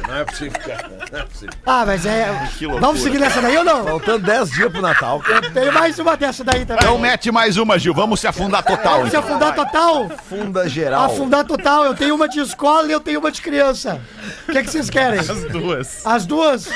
[0.08, 0.90] Não é possível, cara.
[1.10, 1.54] Não é possível.
[1.64, 2.48] Ah, mas é.
[2.80, 3.84] Vamos seguir nessa daí ou não?
[3.84, 5.50] Faltando 10 dias pro Natal, cara.
[5.50, 6.84] Tem mais uma dessa daí também.
[6.84, 7.94] Então mete mais uma, Gil.
[7.94, 8.98] Vamos se afundar total.
[8.98, 9.28] Vamos se então.
[9.30, 10.10] afundar total?
[10.28, 11.04] Funda geral.
[11.04, 11.84] Afundar total.
[11.84, 14.00] Eu tenho uma de escola e eu tenho uma de criança.
[14.48, 15.20] O que, é que vocês querem?
[15.20, 16.06] As duas.
[16.06, 16.68] As duas?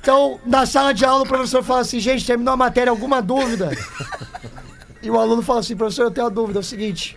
[0.00, 3.70] Então, na sala de aula, o professor fala assim: gente, terminou a matéria, alguma dúvida?
[5.02, 6.58] E o aluno fala assim: professor, eu tenho uma dúvida.
[6.58, 7.16] É o seguinte: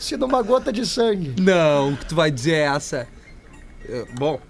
[0.00, 1.34] se numa gota de sangue.
[1.40, 3.06] Não, o que tu vai dizer é essa.
[3.88, 4.40] Eu- Bom.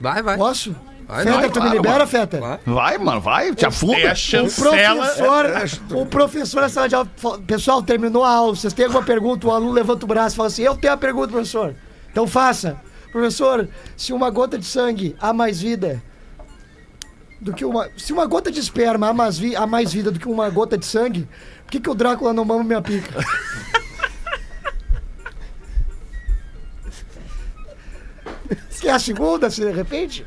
[0.00, 0.36] Vai, vai.
[0.36, 0.74] Posso?
[1.08, 2.06] Vai, Feta, vai, tu claro, me libera, mano.
[2.10, 2.40] Feta?
[2.40, 2.58] Vai.
[2.66, 3.54] Vai, mano, vai.
[3.54, 4.08] Te afunda.
[4.08, 5.06] a O chancela.
[5.06, 7.08] professor, o professor na sala de aula,
[7.46, 9.46] pessoal, terminou a aula, vocês têm alguma pergunta?
[9.46, 11.74] O aluno levanta o braço e fala assim, eu tenho a pergunta, professor.
[12.10, 12.76] Então faça.
[13.12, 16.02] Professor, se uma gota de sangue há mais vida
[17.40, 17.88] do que uma...
[17.96, 20.76] Se uma gota de esperma há mais, vi- há mais vida do que uma gota
[20.76, 21.26] de sangue,
[21.64, 23.14] por que, que o Drácula não mama minha pica?
[28.92, 30.26] A segunda, se de repente?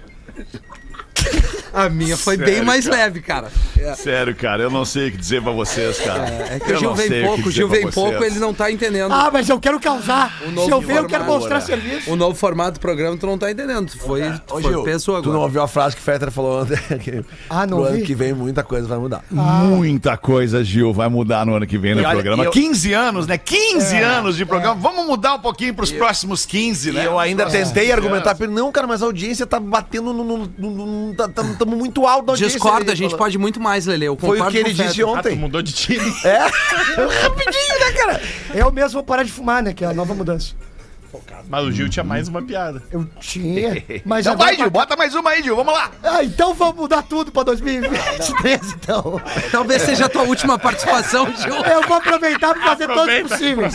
[1.73, 2.97] A minha foi Sério, bem mais cara.
[2.97, 3.47] leve, cara.
[3.77, 6.25] É, Sério, cara, eu não sei o que dizer pra vocês, cara.
[6.49, 9.12] é que Eu o Gil vem pouco, o Gil vem pouco, ele não tá entendendo.
[9.13, 10.38] Ah, mas eu quero causar.
[10.65, 12.12] Se eu ver, eu quero mostrar serviço.
[12.12, 13.88] O novo formato do programa tu não tá entendendo.
[13.91, 15.43] Tu foi, tu foi pessoa tu não agora.
[15.45, 16.77] ouviu a frase que o Fetter falou ontem?
[16.99, 19.23] Que Ah, não pro ano que vem muita coisa vai mudar.
[19.29, 22.43] Muita coisa, Gil, vai mudar no ano que vem no olha, programa.
[22.45, 23.38] eu- 15 anos, né?
[23.38, 24.75] 15 anos de programa.
[24.75, 27.05] Vamos mudar um pouquinho pros próximos 15, E né?
[27.05, 30.23] eu ainda tentei 15 argumentar pra ele, não, cara, mas a audiência tá batendo no.
[30.23, 31.27] no, no, no tá,
[31.60, 32.58] tamo muito alto na audiência.
[32.58, 33.26] Discorda, a gente falou.
[33.26, 34.06] pode muito mais, Lele.
[34.06, 35.08] Eu Foi o que ele com disse Fetter.
[35.08, 35.36] Ah, tu ontem.
[35.36, 36.13] mudou de time.
[36.24, 36.38] É?
[37.24, 38.22] Rapidinho, né, cara?
[38.54, 39.74] Eu mesmo vou parar de fumar, né?
[39.74, 40.54] Que é a nova mudança.
[41.48, 42.84] Mas o Gil tinha mais uma piada.
[42.91, 44.50] Eu tinha, mas Então agora...
[44.50, 45.56] vai, Gil, bota mais uma aí, Gil.
[45.56, 45.89] Vamos lá.
[46.04, 49.19] Ah, então vamos mudar tudo pra 2023, então.
[49.52, 51.56] Talvez seja a tua última participação, Gil.
[51.56, 53.74] Eu vou aproveitar pra fazer todos Aproveita, possíveis.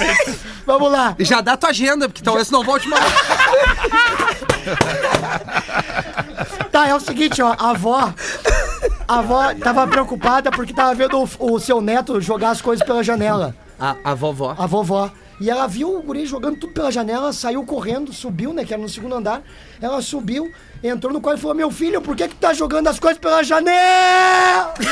[0.65, 1.17] Vamos lá.
[1.19, 3.05] Já dá tua agenda, porque talvez não volte mais.
[6.75, 8.13] Tá, é o seguinte, ó, a avó...
[9.07, 13.01] A avó tava preocupada porque tava vendo o, o seu neto jogar as coisas pela
[13.01, 13.55] janela.
[13.79, 14.57] A, a vovó.
[14.59, 15.09] A vovó.
[15.41, 18.65] E ela viu o guri jogando tudo pela janela, saiu correndo, subiu, né?
[18.65, 19.41] Que era no segundo andar.
[19.81, 20.51] Ela subiu,
[20.83, 23.21] entrou no quarto e falou: Meu filho, por que que tu tá jogando as coisas
[23.21, 24.75] pela janela?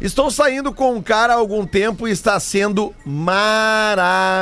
[0.00, 2.94] Estou saindo com um cara há algum tempo e está sendo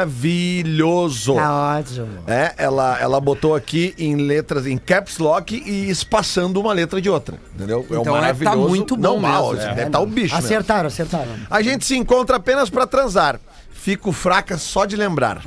[0.05, 1.35] maravilhoso.
[1.37, 2.09] Tá ótimo.
[2.27, 7.09] É, ela, ela botou aqui em letras, em caps lock e espaçando uma letra de
[7.09, 7.39] outra.
[7.55, 7.87] Entendeu?
[7.89, 10.35] É um Então, é, tá muito bom Não mal, assim, deve tá o bicho.
[10.35, 10.39] mesmo.
[10.39, 11.31] Acertaram, acertaram.
[11.49, 13.39] A gente se encontra apenas pra transar.
[13.71, 15.43] Fico fraca só de lembrar.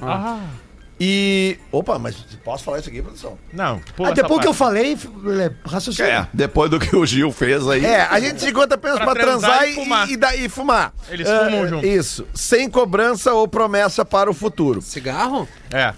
[0.99, 1.59] E.
[1.71, 3.37] Opa, mas posso falar isso aqui, produção?
[3.53, 6.09] Não, pula Ah, depois que eu falei, Lelê, raciocínio.
[6.11, 7.85] É, depois do que o Gil fez aí.
[7.85, 10.09] É, a gente se encontra apenas pra, Pra transar, transar e, e fumar.
[10.09, 10.93] e, daí fumar.
[11.09, 11.85] Eles Ah, fumam junto.
[11.85, 12.27] Isso.
[12.33, 14.81] Sem cobrança ou promessa para o futuro.
[14.81, 15.47] Cigarro?
[15.71, 15.93] É.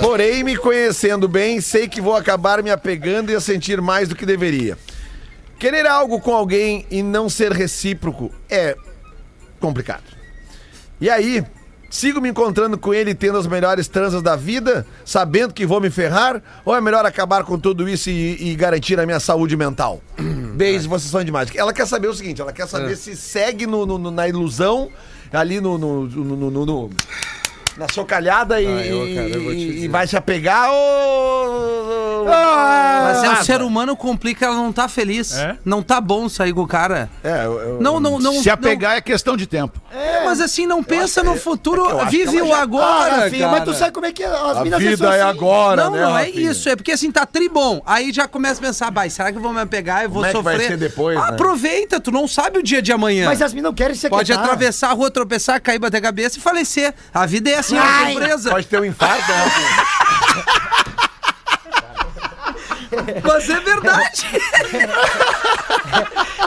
[0.00, 4.16] Porém, me conhecendo bem, sei que vou acabar me apegando e a sentir mais do
[4.16, 4.76] que deveria.
[5.58, 8.76] Querer algo com alguém e não ser recíproco é
[9.60, 10.02] complicado.
[11.00, 11.44] E aí,
[11.96, 15.90] sigo me encontrando com ele tendo as melhores transas da vida, sabendo que vou me
[15.90, 16.42] ferrar?
[16.64, 20.02] Ou é melhor acabar com tudo isso e, e garantir a minha saúde mental?
[20.56, 21.48] Beijo, vocês são demais.
[21.54, 22.96] Ela quer saber o seguinte: ela quer saber É.
[22.96, 24.90] se segue no- no- na ilusão,
[25.32, 26.06] ali no- no-
[26.66, 26.90] no-
[27.76, 32.24] na socalhada e, Ah, eu, cara, eu e- vai se apegar ou.
[32.24, 35.36] Mas é, Ah, o ser humano complica, ela não tá feliz.
[35.36, 35.56] É?
[35.64, 37.08] Não tá bom sair com o cara.
[37.22, 38.42] É, eu, eu- Não, não, não.
[38.42, 39.80] Se apegar é questão de tempo.
[39.92, 42.62] não- mas assim, não pensa no futuro, é eu acho que vive ela o já-
[42.62, 43.12] agora.
[43.14, 45.30] Ah, Rafinha, mas tu sabe como é que as A minas vida é assim.
[45.30, 46.00] agora, Não, né?
[46.00, 46.50] não é Rafinha?
[46.50, 46.68] isso.
[46.68, 47.82] É porque assim, tá tribom.
[47.84, 50.26] Aí já começa a pensar, vai, será que eu vou me apegar e vou Como
[50.26, 50.56] é que sofrer?
[50.58, 51.24] vai ser depois, né?
[51.28, 53.26] Aproveita, tu não sabe o dia de amanhã.
[53.26, 56.38] Mas as minas não querem se Pode atravessar a rua, tropeçar, cair, bater a cabeça
[56.38, 56.94] e falecer.
[57.12, 58.12] A vida é assim, é Ai.
[58.12, 58.50] surpresa.
[58.50, 59.36] Pode ter um infarto, né?
[59.44, 59.84] Rafinha?
[63.24, 64.26] Mas é verdade.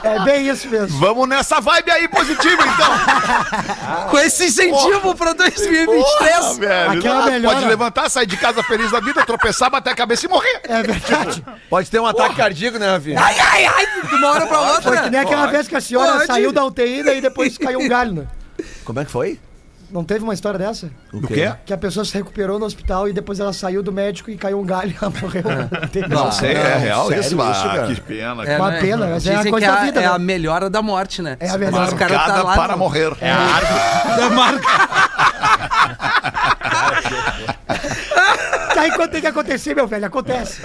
[0.04, 0.98] É bem isso mesmo.
[1.00, 4.10] Vamos nessa vibe aí positiva, então.
[4.10, 6.36] Com esse incentivo pra 2023.
[6.40, 6.92] Ah, velho.
[7.00, 7.56] Aquela Ah, melhora.
[7.56, 10.62] Pode levantar, sair de casa feliz da vida, tropeçar, bater a cabeça e morrer.
[10.64, 11.44] É verdade.
[11.70, 13.20] Pode ter um ataque cardíaco, né, Rafinha?
[13.22, 14.82] Ai, ai, ai, de uma hora pra outra.
[14.84, 16.28] Foi que nem aquela vez que a senhora Pode.
[16.28, 18.28] saiu da UTI e depois caiu um galho, né?
[18.86, 19.38] Como é que foi?
[19.89, 20.89] Não teve uma história dessa?
[21.13, 21.52] O Do quê?
[21.65, 24.60] Que a pessoa se recuperou no hospital e depois ela saiu do médico e caiu
[24.60, 25.43] um galho e ela morreu.
[26.10, 27.36] Não, uma- Sei, é real sério isso?
[27.36, 27.88] isso, cara?
[27.88, 28.43] que pena.
[28.45, 28.82] É, Uma né?
[28.82, 30.10] pena, mas é a Dizem coisa que da é, vida, é né?
[30.10, 31.38] a melhora da morte, né?
[31.39, 31.84] É a melhora.
[31.86, 33.13] Mas o cara Marcada tá lá para no- morrer.
[33.21, 33.80] É a árvore.
[34.17, 34.67] Da marca.
[38.88, 40.62] Tá, enquanto tem que acontecer, meu velho, acontece.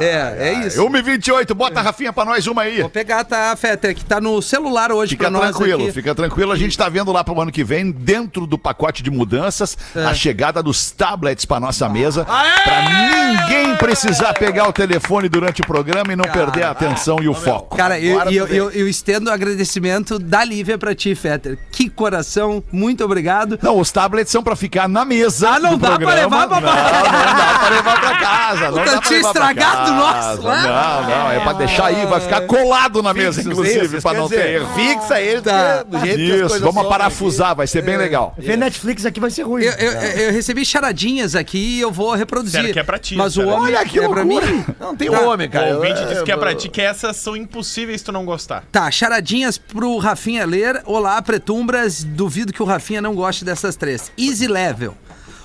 [0.00, 0.82] É, é isso.
[0.82, 2.80] 1h28, bota a Rafinha pra nós uma aí.
[2.80, 5.92] Vou pegar, tá, Fetter, que tá no celular hoje Fica pra nós tranquilo, aqui.
[5.92, 6.52] fica tranquilo.
[6.52, 10.04] A gente tá vendo lá pro ano que vem, dentro do pacote de mudanças, É.
[10.04, 12.24] a chegada dos tablets pra nossa mesa.
[12.24, 17.28] Pra ninguém precisar pegar o telefone durante o programa e não perder a atenção e
[17.28, 17.76] o foco.
[17.76, 21.58] Cara, eu, eu, eu, eu estendo o agradecimento da Lívia pra ti, Fetter.
[21.70, 23.58] Que coração, muito obrigado.
[23.62, 25.50] Não, os tablets são pra ficar na mesa.
[25.50, 26.36] Ah, não do dá pra programa.
[26.44, 28.70] levar pra- Não, não dá pra levar pra casa.
[28.70, 30.62] Não dá pra tinha levar pra estragado o nosso lá.
[30.62, 34.54] Não, não, é pra deixar aí, vai ficar colado na mesa, inclusive, pra não ter
[34.56, 34.68] erro.
[34.74, 35.82] Fixa ele, Tá.
[35.82, 38.34] do jeito que as Isso, coisas vamos são parafusar, vai ser bem legal.
[38.38, 39.62] Ver Netflix aqui vai ser ruim.
[39.64, 39.92] Eu, eu-
[40.26, 42.60] eu recebi charadinhas aqui e eu vou reproduzir.
[42.60, 43.50] Sério que é pra ti, Mas o sério.
[43.50, 44.46] homem Olha que é pra loucura.
[44.46, 44.64] mim.
[44.80, 45.20] Não tem Tá.
[45.20, 45.72] homem, cara.
[45.72, 48.64] o ouvinte disse que é pra ti que essas são impossíveis tu não gostar.
[48.70, 50.82] Tá, charadinhas pro Rafinha ler.
[50.84, 52.04] Olá, pretumbras.
[52.04, 54.10] Duvido que o Rafinha não goste dessas três.
[54.18, 54.94] Easy Level.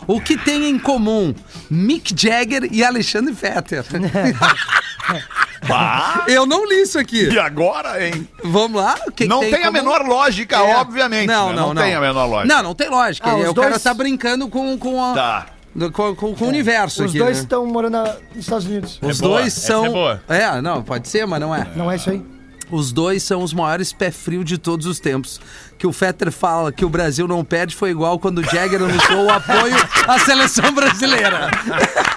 [0.07, 1.33] O que tem em comum
[1.69, 3.85] Mick Jagger e Alexandre Fetter?
[6.27, 7.29] Eu não li isso aqui.
[7.29, 8.27] E agora, hein?
[8.43, 8.95] Vamos lá?
[9.07, 10.75] O que não que tem, em a menor lógica, É.
[10.77, 11.27] obviamente.
[11.27, 11.55] Não, né?
[11.55, 11.81] não, não.
[11.81, 12.53] tem a menor lógica.
[12.55, 13.29] Não, não tem lógica.
[13.29, 15.45] Ah, os o cara dois- tá brincando com, com, a- Tá.
[15.75, 17.19] do- com, com- com o universo Os aqui.
[17.19, 17.43] dois né?
[17.43, 18.99] estão morando na- nos Estados Unidos.
[19.01, 19.85] Os É dois são.
[19.85, 20.23] é boa.
[20.27, 21.67] É, não, pode ser, mas não é.
[21.75, 22.21] Não é isso aí?
[22.71, 25.39] Os dois são os maiores pé frio de todos os tempos.
[25.81, 29.25] Que o Fetter fala que o Brasil não perde foi igual quando o Jagger anunciou
[29.25, 29.75] o apoio
[30.07, 31.49] à seleção brasileira.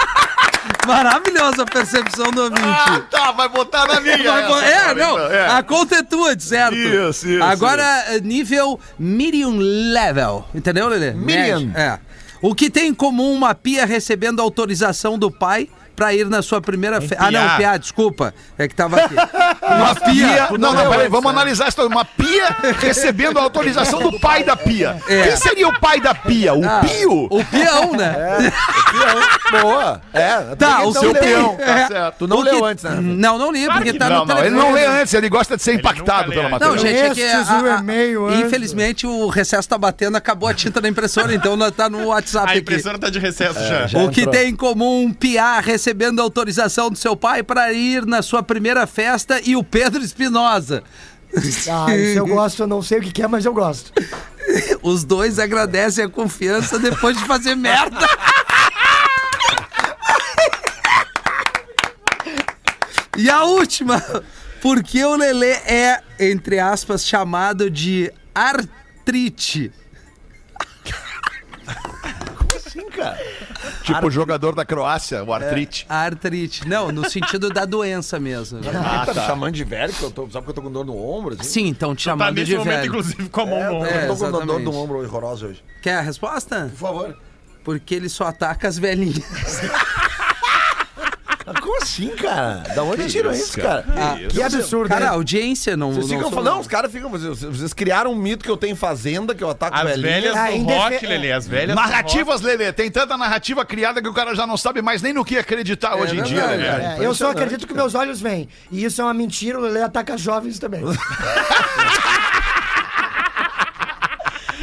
[0.86, 3.06] Maravilhosa a percepção do Ah, ouvinte.
[3.10, 4.18] tá, vai botar na minha.
[4.18, 5.48] Vai é, cara, não, então, é.
[5.48, 6.76] a conta é tua, certo?
[6.76, 11.12] Isso, isso, Agora, eh, nível medium level, entendeu, Lelê?
[11.12, 11.72] Medium.
[11.74, 11.98] É.
[12.42, 16.60] O que tem em comum uma pia recebendo autorização do pai pra ir na sua
[16.60, 17.16] primeira festa?
[17.18, 17.76] Ah, não, piá.
[17.76, 18.34] desculpa.
[18.58, 19.14] É que tava aqui.
[19.64, 20.48] Uma pia.
[20.58, 21.86] Não, não peraí, vamos analisar isso.
[21.86, 24.96] Uma pia recebendo a autorização do pai da pia.
[25.08, 25.22] É.
[25.28, 26.54] Quem seria o pai da pia?
[26.54, 27.26] O Ah, pio?
[27.30, 28.14] O peão, né?
[29.50, 30.00] Boa.
[30.12, 31.56] É, Tá, o seu peão.
[31.56, 31.86] Tá É.
[31.86, 32.14] certo.
[32.18, 32.90] Tu não O leu antes, né?
[33.00, 35.56] Não, não li, porque que tá Não, no não, ele não lê antes, ele gosta
[35.56, 36.72] de ser impactado nunca pela matéria.
[36.74, 40.80] Não, gente, é que a- o a- infelizmente o recesso tá batendo, acabou a tinta
[40.80, 42.60] da impressora, então tá no WhatsApp A aqui.
[42.60, 43.86] impressora tá de recesso já.
[43.86, 43.98] já.
[44.00, 45.83] O que tem em comum um piá recebendo
[46.22, 50.82] autorização do seu pai para ir na sua primeira festa e o Pedro Espinosa.
[51.68, 53.92] Ah, isso eu gosto, eu não sei o que que é, mas eu gosto.
[54.82, 57.98] Os dois agradecem a confiança depois de fazer merda.
[63.16, 64.02] E a última,
[64.60, 69.70] porque o Lelê é, entre aspas, chamado de artrite.
[72.74, 73.16] Sim, cara.
[73.84, 75.86] Tipo o jogador da Croácia, o artrite.
[75.88, 76.66] Artrite.
[76.66, 78.58] Não, no sentido da doença mesmo.
[78.84, 80.84] Ah, tá me chamando de velho, que eu tô, sabe que eu tô com dor
[80.84, 81.34] no ombro?
[81.38, 81.44] Assim?
[81.48, 82.86] Sim, então te Tá chamando nesse de momento, velho.
[82.88, 83.88] inclusive, com a mão no ombro.
[83.88, 84.64] É, eu tô com dor exatamente.
[84.64, 85.62] no ombro horrorosa hoje.
[85.80, 86.66] Quer a resposta?
[86.72, 87.16] Por favor.
[87.62, 89.22] Porque ele só ataca as velhinhas.
[91.60, 92.62] Como assim, cara?
[92.74, 93.84] Da onde tiram isso, cara?
[93.96, 95.14] Ah, Que absurdo, Cara, a né?
[95.14, 95.92] audiência não.
[95.92, 97.10] Vocês não ficam falando, não, os caras ficam.
[97.10, 100.02] Vocês, vocês criaram um mito que eu tenho em fazenda, que eu ataco As velhinha.
[100.10, 102.72] velhas Ah, do em rock, defe- Lelê, as velhas do Narrativas, Lelê.
[102.72, 105.96] Tem tanta narrativa criada que o cara já não sabe mais nem no que acreditar
[105.96, 106.64] hoje em dia, Lelê.
[106.66, 106.96] cara.
[106.98, 108.48] É, eu só acredito que meus olhos veem.
[108.70, 110.82] E isso é uma mentira, o Lelê ataca jovens também.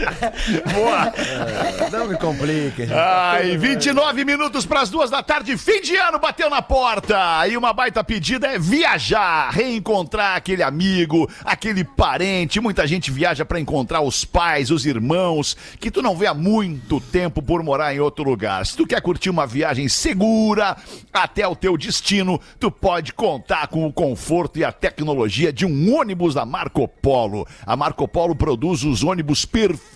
[1.91, 2.93] Não me complique, gente.
[2.93, 7.47] Ai, 29 minutos para as duas da tarde, fim de ano bateu na porta.
[7.47, 12.59] E uma baita pedida é viajar, reencontrar aquele amigo, aquele parente.
[12.59, 16.99] Muita gente viaja para encontrar os pais, os irmãos, que tu não vê há muito
[16.99, 18.65] tempo por morar em outro lugar.
[18.65, 20.75] Se tu quer curtir uma viagem segura
[21.13, 25.95] até o teu destino, tu pode contar com o conforto e a tecnologia de um
[25.95, 27.47] ônibus da Marco Polo.
[27.65, 29.90] A Marco Polo produz os ônibus perfeitos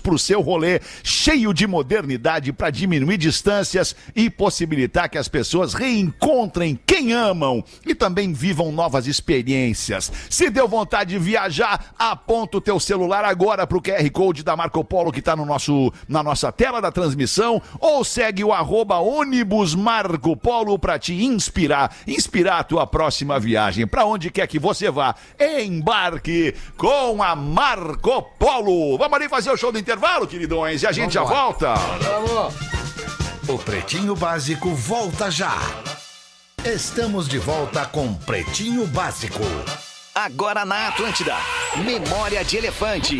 [0.00, 5.74] para o seu rolê, cheio de modernidade para diminuir distâncias e possibilitar que as pessoas
[5.74, 10.12] reencontrem quem amam e também vivam novas experiências.
[10.28, 14.56] Se deu vontade de viajar, aponta o teu celular agora para o QR Code da
[14.56, 18.98] Marco Polo que está no nosso, na nossa tela da transmissão ou segue o arroba
[18.98, 23.86] ônibus Marco Polo para te inspirar, inspirar a tua próxima viagem.
[23.86, 28.96] Para onde quer que você vá, embarque com a Marco Polo.
[28.96, 31.74] Vamos ali fazer o show do intervalo, queridões, e a gente já volta.
[33.48, 35.56] O Pretinho Básico volta já.
[36.64, 39.42] Estamos de volta com Pretinho Básico.
[40.14, 41.34] Agora na Atlântida.
[41.76, 43.18] Memória de Elefante.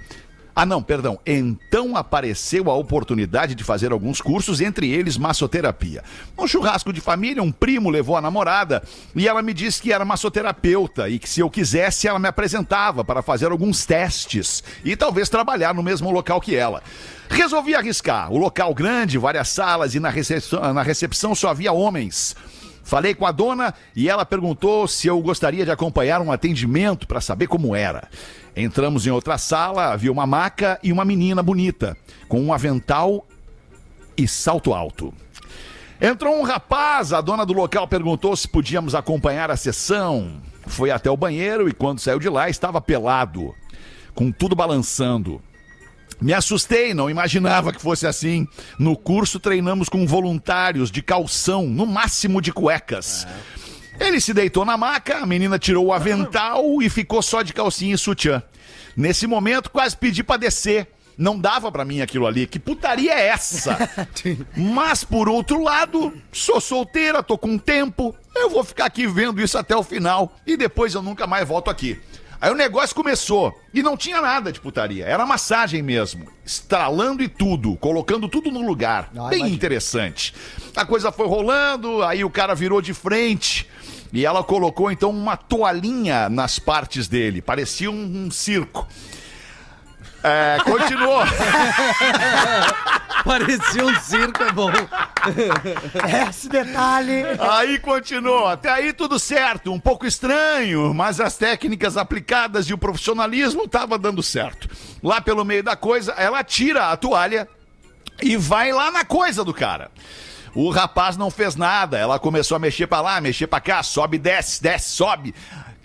[0.60, 1.20] Ah, não, perdão.
[1.24, 6.04] Então apareceu a oportunidade de fazer alguns cursos, entre eles massoterapia.
[6.36, 8.82] Um churrasco de família, um primo levou a namorada
[9.16, 13.06] e ela me disse que era massoterapeuta e que se eu quisesse ela me apresentava
[13.06, 16.82] para fazer alguns testes e talvez trabalhar no mesmo local que ela.
[17.30, 18.34] Resolvi arriscar.
[18.34, 22.36] O local grande, várias salas e na recepção, na recepção só havia homens.
[22.88, 27.20] Falei com a dona e ela perguntou se eu gostaria de acompanhar um atendimento para
[27.20, 28.08] saber como era.
[28.56, 31.98] Entramos em outra sala, havia uma maca e uma menina bonita,
[32.30, 33.28] com um avental
[34.16, 35.14] e salto alto.
[36.00, 40.42] Entrou um rapaz, a dona do local perguntou se podíamos acompanhar a sessão.
[40.66, 43.54] Foi até o banheiro e quando saiu de lá estava pelado,
[44.16, 45.42] com tudo balançando.
[46.20, 48.48] Me assustei, não imaginava que fosse assim.
[48.80, 53.28] No curso treinamos com voluntários de calção, no máximo de cuecas.
[54.00, 57.96] Ele se deitou na maca, a menina tirou o avental e ficou só de calcinha
[57.96, 58.42] e sutiã.
[58.96, 60.88] Nesse momento, quase pedi pra descer.
[61.18, 62.46] Não dava pra mim aquilo ali.
[62.46, 63.90] Que putaria é essa?
[64.56, 68.16] Mas, por outro lado, sou solteira, tô com tempo.
[68.36, 70.36] Eu vou ficar aqui vendo isso até o final.
[70.46, 72.00] E depois eu nunca mais volto aqui.
[72.40, 77.28] Aí o negócio começou e não tinha nada de putaria, era massagem mesmo, estralando e
[77.28, 79.10] tudo, colocando tudo no lugar.
[79.18, 79.56] Ah, Bem imagina.
[79.56, 80.34] interessante.
[80.76, 83.68] A coisa foi rolando, aí o cara virou de frente
[84.14, 88.88] E ela colocou então uma toalhinha nas partes dele, parecia um, um circo.
[90.28, 91.22] É, continuou.
[93.24, 94.72] Parecia um circo, é bom.
[96.30, 97.24] Esse detalhe.
[97.40, 98.48] Aí continuou.
[98.48, 99.72] Até aí tudo certo.
[99.72, 104.70] Um pouco estranho, mas as técnicas aplicadas e o profissionalismo estavam dando certo.
[105.04, 107.48] Lá pelo meio da coisa, ela tira a toalha
[108.22, 109.92] e vai lá na coisa do cara.
[110.56, 111.98] O rapaz não fez nada.
[111.98, 115.36] Ela começou a mexer pra lá, mexer pra cá, sobe, desce, desce, sobe.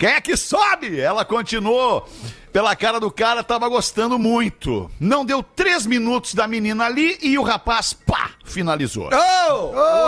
[0.02, 0.98] Quem é que sobe?
[0.98, 2.08] Ela continuou.
[2.52, 4.90] Pela cara do cara, tava gostando muito.
[4.98, 9.08] Não deu três minutos da menina ali e o rapaz, pá, finalizou.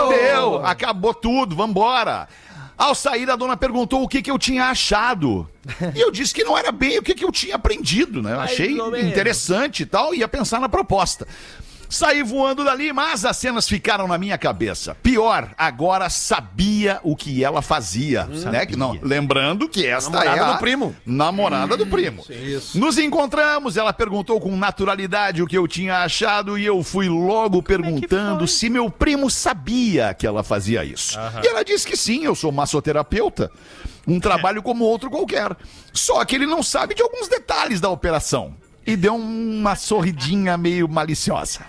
[0.09, 2.27] Deu, acabou tudo, vambora.
[2.77, 5.49] Ao sair, a dona perguntou o que, que eu tinha achado.
[5.95, 8.33] E eu disse que não era bem o que, que eu tinha aprendido, né?
[8.33, 11.25] Eu achei interessante e tal, ia pensar na proposta.
[11.89, 14.95] Saí voando dali, mas as cenas ficaram na minha cabeça.
[14.95, 18.65] Pior, agora sabia o que ela fazia, né?
[18.65, 20.95] Que não, lembrando que esta Namorada é a do primo.
[21.05, 22.23] namorada do primo.
[22.73, 27.61] Nos encontramos, ela perguntou com naturalidade o que eu tinha achado e eu fui logo
[27.61, 31.17] perguntando se meu primo sabia que ela fazia isso.
[31.43, 33.51] E ela disse que sim, eu sou massoterapeuta.
[34.07, 35.55] Um trabalho como outro qualquer.
[35.91, 38.53] Só que ele não sabe de alguns detalhes da operação.
[38.85, 41.65] E deu uma sorridinha meio maliciosa.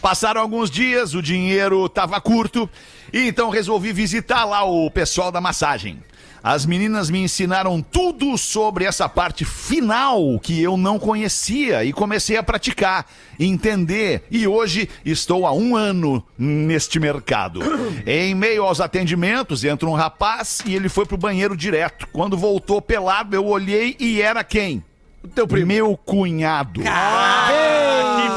[0.00, 2.68] Passaram alguns dias, o dinheiro tava curto,
[3.12, 6.02] e então resolvi visitar lá o pessoal da massagem.
[6.42, 12.36] As meninas me ensinaram tudo sobre essa parte final que eu não conhecia e comecei
[12.36, 13.06] a praticar,
[13.38, 14.22] entender.
[14.30, 17.60] E hoje estou há um ano neste mercado.
[18.06, 22.08] Em meio aos atendimentos, entra um rapaz e ele foi pro banheiro direto.
[22.10, 24.82] Quando voltou pelado, eu olhei e era quem?
[25.22, 25.66] O teu primo.
[25.66, 26.80] Meu cunhado.
[26.82, 26.88] Que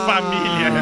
[0.05, 0.79] família.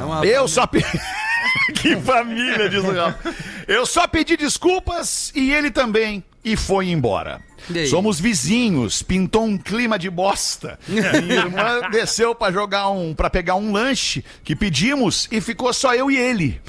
[0.00, 0.86] É uma- Eu só pedi.
[1.74, 3.34] que família, diz o Rafa.
[3.66, 6.22] Eu só pedi desculpas e ele também.
[6.44, 7.40] E foi embora.
[7.74, 7.86] E?
[7.88, 10.78] Somos vizinhos, pintou um clima de bosta.
[10.86, 11.10] Minha
[11.42, 16.08] irmã desceu pra jogar um, para pegar um lanche que pedimos e ficou só eu
[16.08, 16.60] e ele.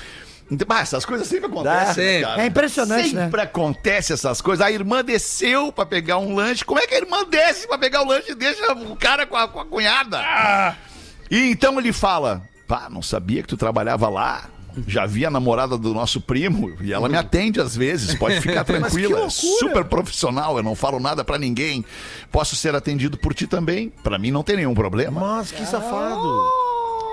[0.49, 2.21] Então, ah, essas coisas sempre acontecem, sempre.
[2.21, 2.41] cara.
[2.41, 3.23] É impressionante, né?
[3.25, 4.65] Sempre acontece essas coisas.
[4.65, 6.63] A irmã desceu pra pegar um lanche.
[6.63, 9.35] Como é que a irmã desce pra pegar o lanche e deixa o cara com
[9.35, 10.21] a, com a cunhada?
[11.29, 14.45] E então ele fala: Pá, não sabia que tu trabalhava lá.
[14.85, 18.63] Já vi a namorada do nosso primo e ela me atende às vezes, pode ficar
[18.63, 19.25] tranquila.
[19.25, 21.83] é super profissional, eu não falo nada pra ninguém.
[22.31, 23.89] Posso ser atendido por ti também?
[24.03, 25.19] Pra mim não tem nenhum problema.
[25.19, 26.47] Mas que safado.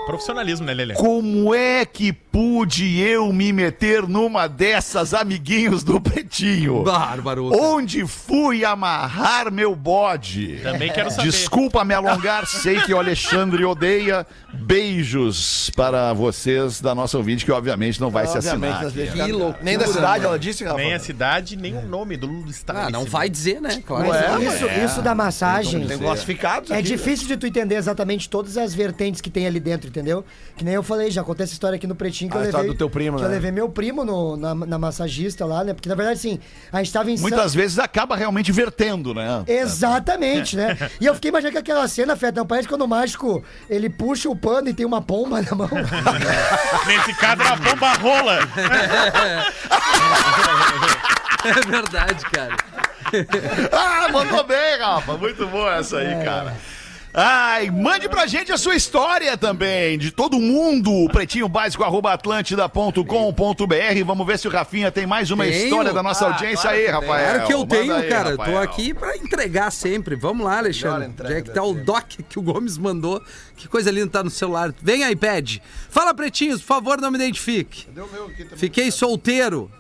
[0.05, 0.95] Profissionalismo, né, Lelê?
[0.95, 6.83] Como é que pude eu me meter numa dessas amiguinhos do Pretinho?
[6.83, 7.55] Bárbaro.
[7.55, 10.59] Onde fui amarrar meu bode?
[10.61, 11.31] Também quero saber.
[11.31, 14.27] Desculpa me alongar, sei que o Alexandre odeia.
[14.53, 18.85] Beijos para vocês da nossa ouvinte, que obviamente não vai se assinar.
[18.85, 20.25] Obviamente, Que loucura, Nem da cidade, mano.
[20.27, 20.77] ela disse, Rafa.
[20.77, 22.79] Nem a cidade, nem o nome do estado.
[22.87, 23.81] Ah, não vai dizer, né?
[23.87, 24.09] Claro.
[24.09, 25.87] Mas Ué, isso, isso da massagem.
[25.87, 29.61] Tem classificados É aqui, difícil de tu entender exatamente todas as vertentes que tem ali
[29.61, 30.25] dentro, entendeu?
[30.57, 32.63] Que nem eu falei, já acontece a história aqui no Pretinho que A eu história
[32.63, 32.75] levei.
[32.75, 33.29] do teu primo, que né?
[33.29, 35.75] eu levei meu primo no- na, na massagista lá, né?
[35.75, 36.39] Porque na verdade, assim,
[36.73, 39.43] a gente tava em Muitas vezes acaba realmente vertendo, né?
[39.47, 40.77] Exatamente, né?
[41.01, 44.29] E eu fiquei imaginando que aquela cena, Feta, não parece quando o mágico ele puxa
[44.29, 45.69] o pano e tem uma pomba na mão.
[46.87, 48.39] Nesse caso era a bomba rola.
[51.45, 52.57] É verdade, cara.
[53.71, 55.13] Ah, mandou bem, Rafa.
[55.19, 56.55] Muito boa essa aí, cara.
[57.17, 64.05] Ai, mande pra gente a sua história também, de todo mundo, pretinho básico, arroba atlântida.com.br.
[64.05, 65.65] Vamos ver se o Rafinha tem mais uma Tenho.
[65.65, 67.25] história da nossa Ah, audiência aí, Rafael.
[67.35, 68.31] Claro que eu Manda tenho, aí, cara.
[68.31, 68.53] Rafael.
[68.53, 70.17] Tô aqui pra entregar sempre.
[70.17, 71.13] Vamos lá, Alexandre.
[71.29, 73.23] Já que tá o doc que o Gomes mandou.
[73.57, 74.75] Que coisa linda tá no celular.
[74.83, 75.59] Vem, iPad.
[75.89, 77.87] Fala, pretinhos, por favor, não me identifique.
[78.57, 79.71] Fiquei solteiro.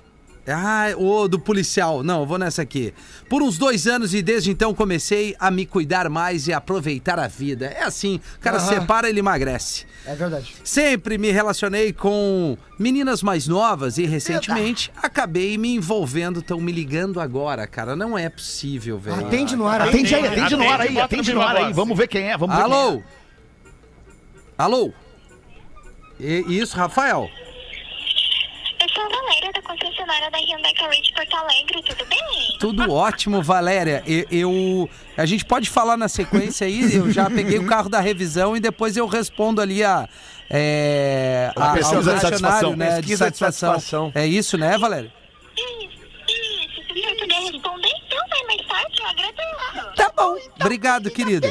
[0.46, 2.02] Ah, o do policial.
[2.02, 2.92] Não, eu vou nessa aqui.
[3.30, 7.26] Por uns dois anos e desde então comecei a me cuidar mais e aproveitar a
[7.26, 7.66] vida.
[7.66, 8.68] É assim, o cara Aham.
[8.68, 9.86] separa, ele emagrece.
[10.06, 10.54] É verdade.
[10.62, 16.40] Sempre me relacionei com meninas mais novas e recentemente acabei me envolvendo.
[16.40, 17.96] Estão me ligando agora, cara.
[17.96, 19.26] Não é possível, velho.
[19.26, 21.72] Atende no ar, Atende aí, Atende, atende no ar aí, atende no ar aí.
[21.72, 22.76] Vamos ver quem é, vamos ver quem é.
[22.76, 23.02] Alô?
[24.58, 24.92] Alô?
[26.20, 27.28] E- isso, Rafael?
[29.04, 32.56] A Valéria, da concessionária da Hyundai Carrera de Porto Alegre, tudo bem?
[32.58, 34.02] Tudo ótimo, Valéria.
[34.06, 36.94] Eu, eu- a gente pode falar na sequência aí.
[36.94, 40.08] Eu já peguei o carro da revisão e depois eu respondo ali a.
[40.50, 42.76] É, a, pesquisa ao de satisfação.
[42.76, 43.72] né, de Pesquisa de satisfação.
[43.74, 44.12] satisfação.
[44.14, 45.12] É isso, né, Valéria?
[45.56, 46.82] Isso, isso.
[46.86, 49.02] Se você puder responder, então vai mais tarde,
[50.16, 50.50] eu agradeço.
[50.50, 50.64] Tá bom.
[50.64, 51.48] Obrigado, querido.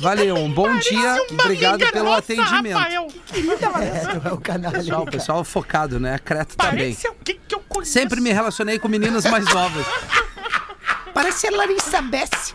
[0.00, 1.16] Valeu, um bom dia.
[1.30, 2.78] Obrigado pelo atendimento.
[2.78, 4.78] É, tu é o canalha.
[4.78, 6.14] Pessoal, pessoal focado, né?
[6.14, 6.96] A Creta também.
[7.24, 7.84] Que, que.
[7.84, 9.86] Sempre me relacionei com meninas mais novas.
[11.12, 12.54] Parece a Larissa Bess.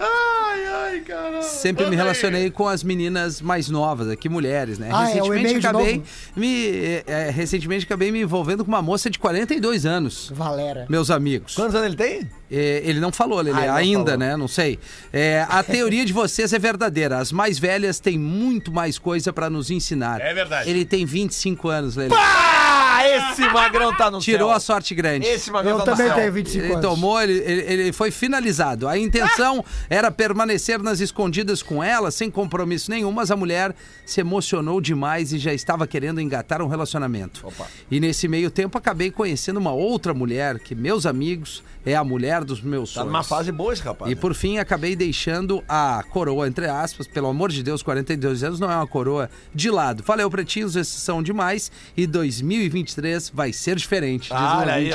[0.00, 1.42] Ai, ai, cara.
[1.42, 4.90] Sempre me relacionei com as meninas mais novas, aqui mulheres, né?
[4.92, 6.02] Ah, é, e-mail de acabei
[6.36, 10.30] me é, é, recentemente acabei me envolvendo com uma moça de 42 anos.
[10.32, 10.86] Valera.
[10.88, 11.54] Meus amigos.
[11.54, 12.30] Quantos anos ele tem?
[12.50, 14.18] É, ele não falou, Lele, Ah, ainda, falou.
[14.18, 14.36] né?
[14.36, 14.78] Não sei.
[15.12, 17.18] É, a teoria de vocês é verdadeira.
[17.18, 20.20] As mais velhas têm muito mais coisa pra nos ensinar.
[20.20, 20.68] É verdade.
[20.70, 22.14] Ele tem 25 anos, Lele.
[22.16, 24.56] Ah, esse magrão tá no Tirou céu.
[24.56, 25.26] a sorte grande.
[25.26, 26.16] Esse magrão Eu tá no também céu.
[26.16, 26.84] tenho 25 Ele anos.
[26.84, 28.88] tomou, ele, ele, ele foi finalizado.
[28.88, 33.74] A intenção era permanecer nas escondidas com ela, sem compromisso nenhum, mas a mulher
[34.04, 37.46] se emocionou demais e já estava querendo engatar um relacionamento.
[37.90, 42.37] E nesse meio tempo acabei conhecendo uma outra mulher, que meus amigos é a mulher
[42.44, 43.12] dos meus Tá sonhos.
[43.12, 44.10] numa fase boa esse rapaz.
[44.10, 44.20] E né?
[44.20, 48.70] por fim, acabei deixando a coroa, entre aspas, pelo amor de Deus, 42 anos não
[48.70, 50.02] é uma coroa de lado.
[50.04, 51.70] Valeu, pretinhos, esses são demais.
[51.96, 54.30] E 2023 vai ser diferente.
[54.30, 54.90] diz um aí!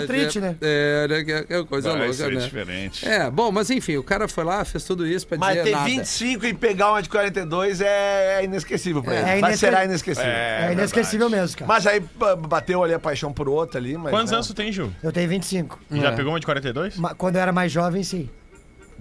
[0.00, 0.56] artrite, né?
[0.60, 2.40] É, né, que é- que é coisa Vai louca, ser né?
[2.40, 3.06] diferente.
[3.08, 5.70] É, bom, mas enfim, o cara foi lá, fez tudo isso pra Mas dizer ter
[5.72, 5.84] nada.
[5.84, 9.28] 25 e pegar uma de 42 é, é inesquecível pra É, ele.
[9.30, 10.30] é inesque- será inesquecível.
[10.30, 11.68] É, inesquecível mesmo, cara.
[11.68, 12.02] Mas aí
[12.48, 13.96] bateu ali a paixão por outra ali.
[13.96, 14.36] Mas, Quantos né?
[14.36, 14.92] anos tu tem, Gil?
[15.02, 15.78] Eu tenho 25.
[15.92, 16.96] Já pegou uma de 42?
[16.96, 18.28] Ma- Quando eu era mais jovem, sim.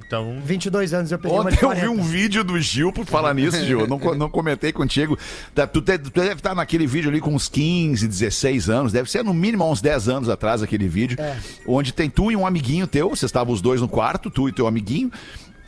[0.08, 0.40] Então.
[0.44, 1.82] 22 anos eu peguei uma de Ontem eu 40.
[1.86, 5.20] vi um vídeo do Gil, por falar nisso, Gil, eu não, não comentei contigo.
[5.54, 9.12] Tá, Tu, te- tu deve estar naquele vídeo ali com uns 15, 16 anos, deve
[9.12, 11.36] ser no mínimo há uns 10 anos atrás aquele vídeo, É.
[11.66, 14.54] onde tem tu e um amiguinho teu, vocês estavam os dois no quarto, tu e
[14.54, 15.12] teu amiguinho.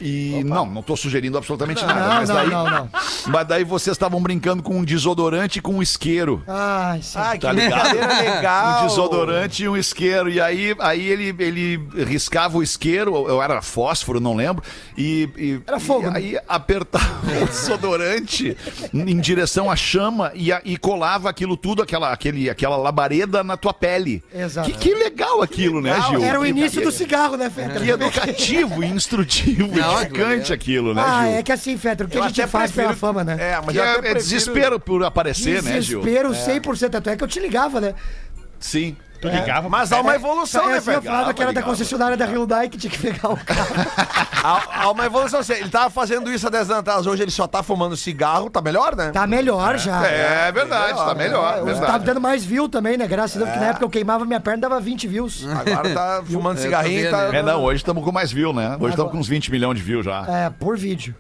[0.02, 2.90] E não, não tô sugerindo absolutamente nada, Não, mas não, daí, não, não.
[3.28, 6.42] mas daí vocês estavam brincando com um desodorante e com um isqueiro.
[6.48, 7.18] Ai, sim.
[7.20, 7.96] Ah, que Tá ligado?
[7.96, 8.84] legal.
[8.84, 10.30] Um desodorante e um isqueiro.
[10.30, 14.64] E aí, aí ele, ele riscava o isqueiro, ou ou era fósforo, não lembro.
[14.98, 16.18] E, e- Era fogo, E né?
[16.18, 17.06] aí apertava
[17.44, 18.58] o desodorante
[18.94, 23.56] em direção à chama e, a- e colava aquilo tudo, aquela, aquele, aquela labareda na
[23.58, 24.24] tua pele.
[24.34, 24.70] Exato.
[24.72, 26.24] Que, que legal aquilo, né, Gil?
[26.24, 27.82] Era o Que- início que- do cigarro, né, Fetter?
[27.82, 31.36] Que educativo e instrutivo Não, edificante aquilo, né, Ah, Gil?
[31.36, 33.38] é que assim, Fetter, o que Eu a gente até faz pela prefiro- fama, né?
[33.40, 36.02] É, mas Que eu é, até é prefiro- desespero por aparecer, né, Gil?
[36.02, 36.92] Desespero 100%.
[36.92, 37.94] Tanto é que eu te ligava, né?
[38.60, 38.96] Sim.
[39.22, 41.02] Tu ligava Mas há uma evolução, É, né, eu Fetter?
[41.04, 43.76] falava que era da concessionária da Hyundai que tinha que pegar o carro.
[44.42, 45.42] Há, há uma evolução.
[45.42, 47.06] assim, Ele tava fazendo isso há 10 anos atrás.
[47.06, 48.50] Hoje ele só tá fumando cigarro.
[48.50, 49.12] Tá melhor, né?
[49.12, 50.08] Tá melhor já.
[50.08, 51.58] É verdade, tá melhor.
[51.58, 51.86] É, verdade.
[51.92, 53.06] Tá dando mais view também, né?
[53.06, 55.46] Graças a Deus, que na época eu queimava minha perna dava 20 views.
[55.46, 57.26] Agora tá fumando É, cigarrinho e tô tá...
[57.26, 58.78] vendo, É, não, hoje estamos com mais view, né?
[58.80, 60.26] Hoje estamos com uns 20 milhões de views já.
[60.26, 61.14] É, por vídeo.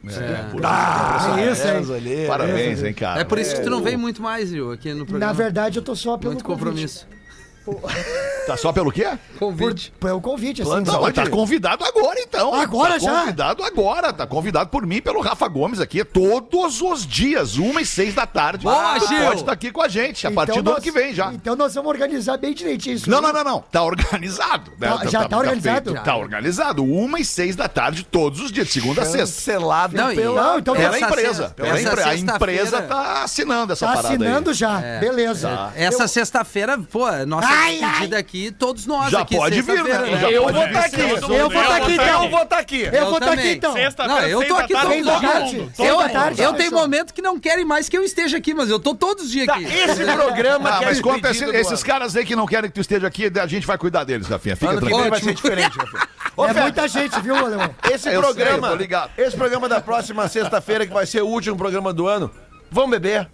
[0.64, 1.74] Ah, É isso, hein?
[1.74, 2.26] Deus, ali.
[2.26, 3.20] Parabéns, hein, cara.
[3.20, 5.26] É por isso que tu não vem muito mais, viu, aqui no programa.
[5.34, 6.64] Na verdade, eu tô só pelo muito convite.
[6.66, 7.08] compromisso.
[8.50, 9.08] Tá só pelo quê?
[9.38, 9.94] Convite.
[10.00, 10.72] Pelo convite, assim.
[10.84, 12.52] Não, mas tá convidado agora, então.
[12.52, 13.20] Agora tá já?
[13.20, 14.12] convidado agora.
[14.12, 18.16] Tá convidado por mim e pelo Rafa Gomes aqui todos os dias, uma e seis
[18.16, 18.64] da tarde.
[18.64, 19.24] Boa, Tu Gil!
[19.24, 21.32] Pode estar aqui com a gente, a Então partir do nós- ano que vem já.
[21.32, 23.08] Então nós vamos organizar bem direitinho isso.
[23.08, 23.60] Não, não, não, não.
[23.72, 24.72] Tá organizado.
[24.80, 24.98] né?
[24.98, 25.92] Tá- já tá organizado?
[25.92, 26.04] feito.
[26.04, 26.84] Tá organizado.
[26.84, 29.20] Uma e seis da tarde, todos os dias, de segunda a sexta.
[29.36, 30.42] Cancelado Não, e- pela...
[30.44, 31.50] Não, então Pela Essa empresa.
[31.56, 34.56] Pela essa empre- A empresa tá assinando essa Tá parada assinando aí.
[34.56, 34.82] já.
[34.82, 35.00] É.
[35.00, 35.72] Beleza.
[35.76, 39.36] Essa sexta-feira, pô, nossa Ai, despedida aqui, todos nós Já aqui.
[39.36, 40.18] pode vir, sexta-feira, né?
[40.22, 40.70] Já Eu pode vou vir.
[40.70, 41.02] estar aqui.
[41.02, 42.24] Eu vou estar aqui, então.
[42.24, 42.82] Eu vou estar aqui.
[42.82, 43.52] Eu vou estar aqui, também.
[43.54, 43.74] então.
[43.74, 45.58] Sexta-feira, Não, eu tô seis da aqui tarde, todo da todo tarde.
[45.58, 45.72] mundo.
[45.76, 45.90] Seis
[46.40, 48.96] Eu, eu tenho momento que não querem mais que eu esteja aqui, mas eu tô
[48.96, 49.66] todos os dias Tá, aqui.
[49.66, 51.94] esse programa Ah, que é mas quanto a despedido esses, do esses ano.
[51.94, 54.56] caras aí que não querem que tu esteja aqui, a gente vai cuidar deles, Rafinha.
[54.56, 55.02] Fica Ano que tranquilo.
[55.04, 56.08] vem vai ser diferente, meu filho.
[56.38, 57.76] Ô, É muita gente, viu, alemão?
[57.84, 59.12] Esse Eu sei, programa, eu tô ligado.
[59.18, 62.32] esse programa da próxima sexta-feira, que vai ser o último programa do ano,
[62.72, 63.28] vamos beber.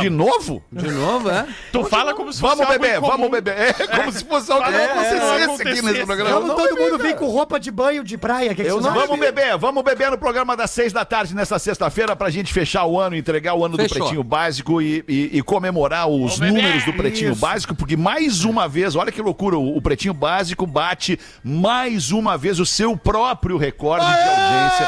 [0.00, 0.62] De novo?
[0.70, 1.46] De novo, é?
[1.72, 3.10] Tu fala como se fosse Vamos algo beber, incomum.
[3.12, 3.54] vamos beber.
[3.58, 5.82] É como se fosse algo que não É, acontecesse é, aqui acontecesse.
[5.82, 6.30] nesse programa.
[6.30, 7.14] Vamos Não todo beber, mundo cara.
[7.14, 8.54] com roupa de banho de praia.
[8.54, 9.00] Que que Eu vocês não?
[9.00, 12.84] Vamos beber, vamos beber no programa das seis da tarde nessa sexta-feira pra gente fechar
[12.84, 13.98] o ano, entregar o ano do Fechou.
[13.98, 16.54] Pretinho Básico e, e- e comemorar os beber.
[16.62, 17.40] números do Pretinho Isso.
[17.40, 22.36] Básico, porque mais uma vez, olha que loucura, o, o Pretinho Básico bate mais uma
[22.38, 24.86] vez o seu próprio recorde de audiência.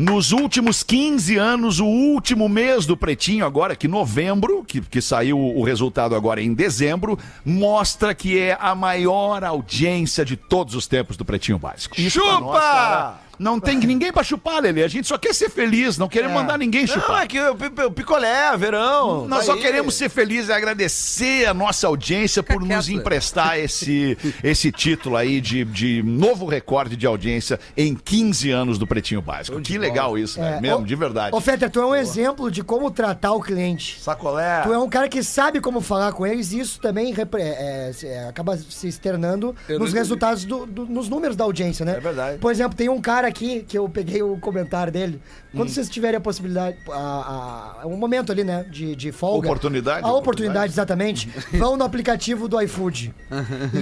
[0.00, 5.38] Nos últimos 15 anos, o último mês do Pretinho, agora que novembro, que, que saiu
[5.38, 11.18] o resultado agora em dezembro, mostra que é a maior audiência de todos os tempos
[11.18, 12.00] do Pretinho Básico.
[12.00, 13.20] Isso Chupa!
[13.40, 14.84] Não tem ninguém pra chupar, Lelê.
[14.84, 17.24] A gente só quer ser feliz, não queremos mandar ninguém Não, chupar.
[17.24, 19.26] é que o pi- o picolé, verão.
[19.26, 19.60] Nós tá só aí.
[19.60, 24.70] queremos ser felizes e agradecer a nossa audiência por Fica nos quieto, emprestar esse, esse
[24.70, 29.60] título aí de, de novo recorde de audiência em 15 anos do Pretinho Básico.
[29.60, 30.56] Que legal isso, né?
[30.58, 31.34] É, Mesmo, ô- de verdade.
[31.34, 33.98] Ô, Fetter, tu é um exemplo de como tratar o cliente.
[34.00, 34.62] Sacolé.
[34.62, 37.90] Tu é um cara que sabe como falar com eles e isso também repre- é,
[38.04, 41.96] é, acaba se externando nos resultados, do- do- nos números da audiência, né?
[41.96, 42.38] É verdade.
[42.38, 45.20] Por exemplo, tem um cara aqui, que eu peguei o comentário dele.
[45.56, 45.72] Quando Hum.
[45.72, 49.48] vocês tiverem a possibilidade, a, a- um momento ali, né, de, de folga.
[49.48, 51.28] Oportunidade, A oportunidade, exatamente.
[51.52, 53.14] Vão no aplicativo do iFood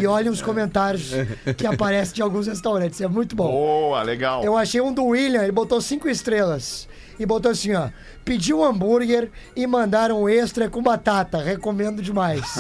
[0.00, 1.10] e olhem os comentários
[1.56, 3.00] que aparecem de alguns restaurantes.
[3.00, 3.50] É muito bom.
[3.50, 4.44] Boa, legal.
[4.44, 6.86] Eu achei um do William, ele botou cinco estrelas.
[7.20, 7.88] E botou assim, ó.
[8.24, 11.38] Pediu um hambúrguer e mandaram um extra com batata.
[11.42, 12.42] Recomendo demais.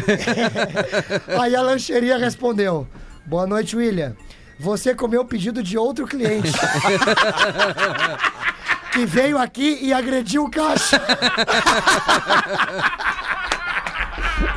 [1.40, 2.86] Aí a lancheria respondeu:
[3.26, 4.14] Boa noite, William.
[4.60, 6.52] Você comeu o pedido de outro cliente.
[8.92, 11.00] que veio aqui e agrediu o caixa.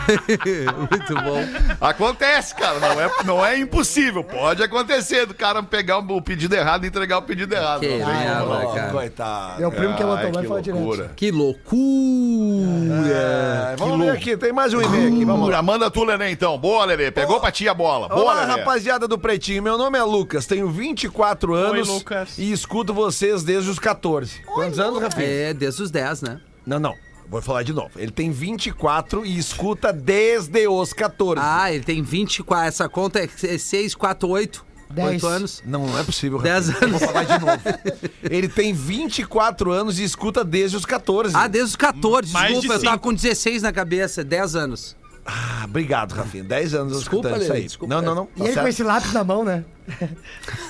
[0.89, 1.43] Muito bom.
[1.79, 2.79] Acontece, cara.
[2.79, 4.23] Não é, não é impossível.
[4.23, 7.81] Pode acontecer do cara pegar o pedido errado e entregar o pedido errado.
[7.81, 8.73] Que Não não.
[8.73, 8.91] cara.
[8.91, 9.59] Coitado.
[9.59, 10.79] Meu primo que é Ai, motoboy que fala direto.
[10.79, 11.11] loucura.
[11.15, 11.73] Que loucura.
[13.07, 15.61] É, vamos ver aqui, tem mais um e-mail aqui, vamos lá.
[15.61, 16.57] Manda tu, Lelê, então.
[16.57, 17.11] Boa, Lelê.
[17.11, 18.07] Pegou pra ti a bola.
[18.07, 18.59] Boa, Olá, Lelê.
[18.59, 19.63] rapaziada do Pretinho.
[19.63, 22.37] Meu nome é Lucas, tenho 24 anos Lucas.
[22.37, 24.41] e escuto vocês desde os 14.
[24.45, 25.27] Quantos anos, Rafinha?
[25.27, 26.39] É, desde os 10, né?
[26.65, 26.93] Não, não.
[27.33, 27.89] Vou falar de novo.
[27.97, 31.41] Ele tem 24 e escuta desde os 14.
[31.43, 32.67] Ah, ele tem 24.
[32.67, 34.63] Essa conta é 6, 4, 8.
[34.91, 35.23] Dez.
[35.23, 35.63] 8 anos.
[35.65, 36.37] Não, não é possível.
[36.37, 36.87] 10 Rafinha.
[36.87, 36.99] anos.
[36.99, 37.59] Vou falar de novo.
[38.21, 41.35] Ele tem 24 anos e escuta desde os 14.
[41.35, 42.31] Ah, desde os 14.
[42.31, 44.23] Mais de Desculpa, eu tava com 16 na cabeça.
[44.23, 44.95] 10 anos.
[45.25, 46.43] Ah, obrigado, Rafinha.
[46.43, 47.63] 10 anos Desculpa, escutando isso aí.
[47.63, 47.95] desculpa.
[47.95, 48.27] Não, não, não.
[48.35, 49.65] E tá ele com esse lápis na mão, né?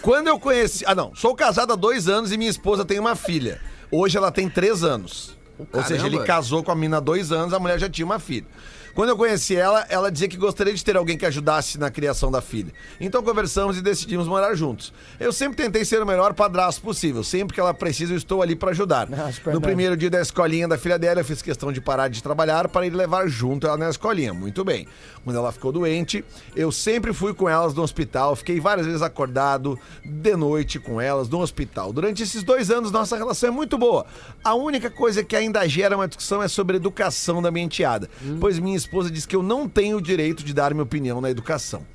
[0.02, 0.86] Quando eu conheci.
[0.88, 1.14] Ah, não.
[1.14, 3.60] Sou casado há dois anos e minha esposa tem uma filha.
[3.92, 5.36] Hoje ela tem três anos.
[5.72, 6.26] Ou seja, ele caramba.
[6.26, 8.46] casou com a mina há dois anos, a mulher já tinha uma filha.
[8.94, 12.30] Quando eu conheci ela, ela dizia que gostaria de ter alguém que ajudasse na criação
[12.30, 12.72] da filha.
[13.00, 14.94] Então conversamos e decidimos morar juntos.
[15.20, 17.24] Eu sempre tentei ser o melhor padrasto possível.
[17.24, 19.08] Sempre que ela precisa, eu estou ali para ajudar.
[19.12, 22.22] Ah, no primeiro dia da escolinha da filha dela, eu fiz questão de parar de
[22.22, 24.34] trabalhar para ir levar junto ela na escolinha.
[24.34, 24.88] Muito bem.
[25.24, 26.24] Quando ela ficou doente,
[26.56, 28.36] eu sempre fui com elas no hospital.
[28.36, 31.92] Fiquei várias vezes acordado de noite com elas no hospital.
[31.92, 34.06] Durante esses dois anos, nossa relação é muito boa.
[34.44, 38.08] A única coisa que ainda gera uma discussão é sobre a educação da minha enteada.
[38.40, 41.30] Pois minha esposa diz que eu não tenho o direito de dar minha opinião na
[41.30, 41.86] educação.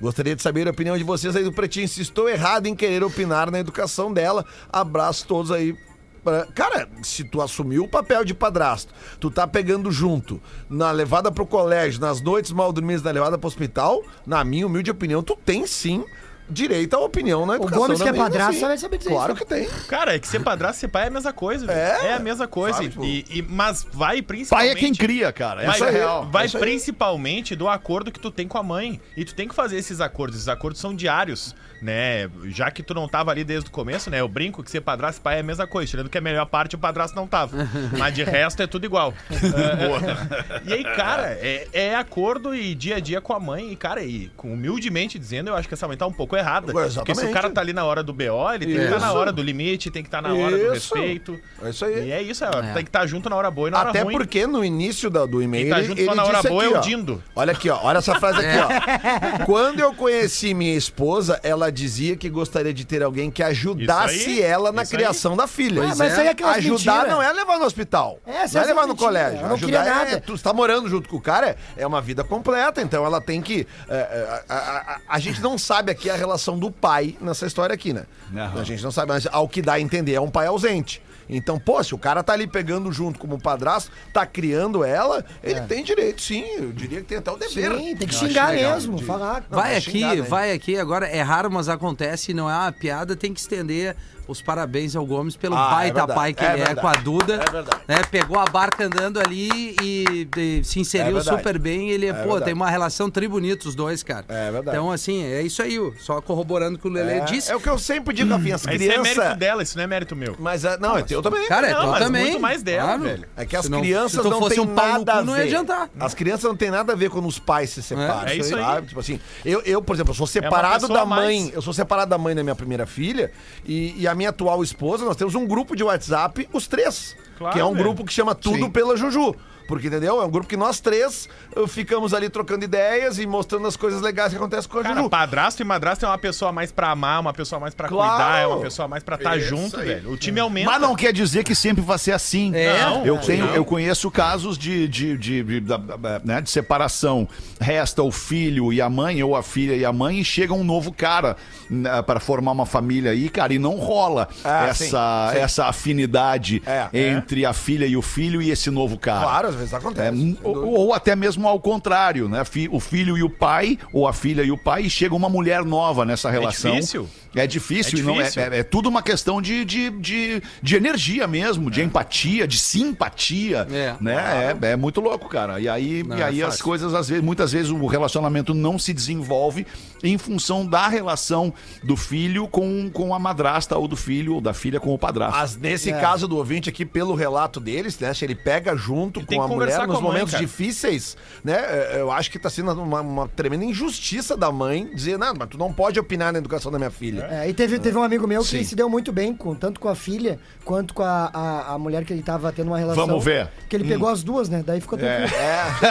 [0.00, 3.02] Gostaria de saber a opinião de vocês aí do Pretinho, se estou errado em querer
[3.02, 4.44] opinar na educação dela.
[4.70, 5.74] Abraço todos aí.
[6.22, 11.30] pra- Cara, se tu assumiu o papel de padrasto, tu tá pegando junto na levada
[11.32, 15.36] pro colégio, nas noites mal dormidas, na levada pro hospital, na minha humilde opinião, tu
[15.36, 16.04] tem sim
[16.48, 17.78] direito à opinião na educação.
[17.78, 18.66] Gomes, da que é menina, padrasto, sim.
[18.66, 19.68] vai saber dizer Claro isso, que tem.
[19.88, 21.78] Cara, é que ser padrasto e ser pai é a mesma coisa, velho.
[21.78, 22.06] É?
[22.08, 22.76] É, a mesma coisa.
[22.78, 24.70] Sabe, tipo- E, e- mas vai Pai principalmente.
[24.72, 25.64] é quem cria, cara.
[25.66, 26.26] Vai, Essa é real.
[26.30, 26.62] vai isso aí.
[26.62, 29.00] principalmente do acordo que tu tem com a mãe.
[29.16, 30.36] E tu tem que fazer esses acordos.
[30.36, 32.28] Esses acordos são diários, né?
[32.46, 34.20] Já que tu não tava ali desde o começo, né?
[34.20, 35.90] Eu brinco que ser padrasto e pai é a mesma coisa.
[35.90, 37.56] Tirando que a melhor parte o padrasto não tava.
[37.98, 39.12] Mas de resto é tudo igual.
[39.30, 43.72] É, e aí, cara, é, é acordo e dia a dia com a mãe.
[43.72, 46.72] E, cara, e humildemente dizendo, eu acho que essa mãe tá um pouco errada.
[46.72, 49.08] Porque se o cara tá ali na hora do BO, ele tem que estar na
[49.08, 49.16] Isso.
[49.16, 50.94] hora do limite, tem que estar na hora do Isso.
[50.94, 51.40] respeito.
[51.62, 52.08] É isso aí.
[52.08, 54.02] E é isso, é, tem que estar junto na hora boa e na hora Até
[54.02, 54.16] ruim.
[54.16, 56.62] porque no início da- do e-mail Quem tá ele, junto ele só na hora boa
[56.64, 56.80] aqui, é o ó.
[56.80, 57.22] Dindo.
[57.34, 57.78] Olha aqui, ó.
[57.82, 59.44] Olha essa frase aqui, ó.
[59.46, 64.42] Quando eu conheci minha esposa, ela dizia que gostaria de ter alguém que ajudasse aí,
[64.42, 64.98] ela na isso aí.
[64.98, 65.82] criação da filha.
[65.82, 67.10] Ah, mas isso aí é aquelas Ajudar mentira.
[67.14, 68.18] não é levar no hospital.
[68.26, 69.06] É, não é é levar no mentira.
[69.06, 69.38] colégio.
[69.40, 70.20] Eu não Ajudar queria é, nada.
[70.20, 73.66] tu está morando junto com o cara, é uma vida completa, então ela tem que.
[73.88, 77.46] é, é, a, a- a- a gente não sabe aqui a relação do pai nessa
[77.46, 78.04] história aqui, né?
[78.34, 78.60] Aham.
[78.60, 81.02] A gente não sabe, mas ao que dá a entender, é um pai ausente.
[81.28, 85.60] Então, pô, se o cara tá ali pegando junto como padrasto, tá criando ela, ele
[85.62, 86.44] tem direito, sim.
[86.56, 87.72] Eu diria que tem até o dever.
[87.72, 87.76] É.
[87.78, 89.44] Sim, tem que Eu xingar mesmo, de- falar.
[89.50, 90.22] Não, vai aqui, xingar, né?
[90.22, 90.76] vai aqui.
[90.78, 93.16] Agora é raro, mas acontece não é uma piada.
[93.16, 93.96] Tem que estender
[94.28, 96.80] os parabéns ao Gomes pelo Ah, é baita verdade, pai que é ele é verdade,
[96.80, 97.34] com a Duda.
[97.34, 97.80] é verdade.
[97.86, 97.96] né?
[98.10, 101.36] Pegou a barca andando ali e, e se É inseriu verdade.
[101.36, 101.90] super bem.
[101.90, 102.44] Ele, pô, verdade.
[102.46, 104.24] tem uma relação tri bonita os dois, cara.
[104.28, 104.76] É verdade.
[104.76, 105.76] Então, assim, é isso aí.
[105.98, 107.50] Só corroborando o que o Lelê É, disse.
[107.50, 109.36] é o que eu sempre digo, Rafinha, as Mas isso é mérito crianças...
[109.38, 110.36] dela, isso não é mérito meu.
[110.38, 111.46] Mas, é, não, é teu também.
[111.48, 112.22] Cara, é Não, tu mas também.
[112.24, 113.26] muito mais dela, velho.
[113.36, 115.44] É que as não- crianças não fosse têm um pau nada cu, a não ia
[115.44, 115.88] adiantar.
[116.00, 118.26] As crianças não têm nada a ver quando os pais se separam.
[118.28, 118.62] É, é isso aí.
[118.62, 118.86] sabe?
[118.88, 121.50] Tipo assim, eu, eu, por exemplo, eu sou separado da mãe.
[121.54, 123.30] Eu sou separado da mãe da minha primeira filha
[123.64, 127.16] e, e a minha atual esposa, nós temos um grupo de WhatsApp, os três.
[127.38, 127.84] Claro, que é um velho.
[127.84, 129.34] grupo que chama Tudo pela Juju.
[129.66, 130.20] Porque, entendeu?
[130.20, 134.00] É um grupo que nós três uh, ficamos ali trocando ideias e mostrando as coisas
[134.00, 135.10] legais que acontecem com a Cara, Juju.
[135.10, 138.10] padrasto e madrasto é uma pessoa mais pra amar, uma pessoa mais pra Claro.
[138.16, 139.86] cuidar, é uma pessoa mais pra estar Isso junto, aí.
[139.86, 140.12] velho.
[140.12, 140.70] O time aumenta.
[140.70, 142.52] Mas não quer dizer que sempre vai ser assim.
[142.54, 142.80] É.
[142.82, 143.54] Não, eu, tenho, não.
[143.54, 147.28] eu conheço casos de, de, de, de, da- da- né, de separação.
[147.60, 150.62] Resta o filho e a mãe, ou a filha e a mãe, e chega um
[150.64, 151.36] novo cara
[151.70, 155.42] né, para formar uma família aí, cara, e não rola Ah, essa, sim, sim.
[155.42, 159.22] essa afinidade É, entre a filha e o filho e esse novo cara.
[159.24, 160.38] Claro, às vezes É, acontece.
[160.42, 162.42] ou, ou até mesmo ao contrário, né?
[162.70, 165.64] O filho e o pai, ou a filha e o pai, e chega uma mulher
[165.64, 166.72] nova nessa relação.
[166.72, 167.08] difícil.
[167.36, 168.24] É difícil, É e não- é,
[168.56, 173.66] é- é tudo uma questão de, de, de, de energia mesmo, de empatia, de simpatia.
[173.70, 173.94] É.
[174.00, 174.56] né?
[174.62, 175.60] É, é muito louco, cara.
[175.60, 178.78] E aí, Não e é aí as coisas, às vezes, muitas vezes, o relacionamento não
[178.78, 179.66] se desenvolve
[180.02, 184.54] em função da relação do filho com, com a madrasta, ou do filho ou da
[184.54, 185.36] filha com o padrasto.
[185.38, 186.00] Mas nesse É.
[186.00, 188.12] caso do ouvinte aqui, pelo relato deles, né?
[188.14, 190.44] Se ele pega junto Ele com a mulher nos a mãe, momentos cara.
[190.44, 191.54] difíceis, né?
[191.54, 195.48] é, Eu acho que tá sendo uma, uma tremenda injustiça da mãe dizer, não, mas
[195.48, 197.25] tu não pode opinar na educação da minha filha.
[197.30, 198.64] É, e teve, teve um amigo meu que Sim.
[198.64, 202.04] se deu muito bem, com, tanto com a filha quanto com a, a, a mulher
[202.04, 203.06] que ele tava tendo uma relação.
[203.06, 203.48] Vamos ver.
[203.68, 204.62] Que ele pegou as duas, né?
[204.66, 205.30] Daí ficou tranquilo.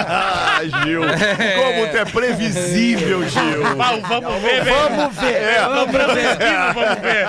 [0.07, 3.65] ah, Gil, como tu é previsível, Gil.
[3.79, 4.75] Ah, vamos ver, velho.
[4.75, 5.35] Vamos ver!
[5.35, 6.37] É, Vamos ver.
[6.73, 7.25] Vamos ver.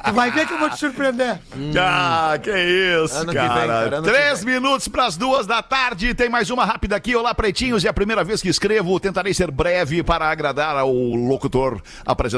[0.10, 1.38] Tu vai ver que eu vou te surpreender.
[1.78, 3.90] Ah, que isso, Ano que cara.
[3.90, 6.14] vem, que Três minutos pras duas da tarde.
[6.14, 7.14] Tem mais uma rápida aqui.
[7.14, 7.84] Olá, pretinhos.
[7.84, 8.98] É a primeira vez que escrevo.
[8.98, 12.29] Tentarei ser breve para agradar ao locutor, apresentador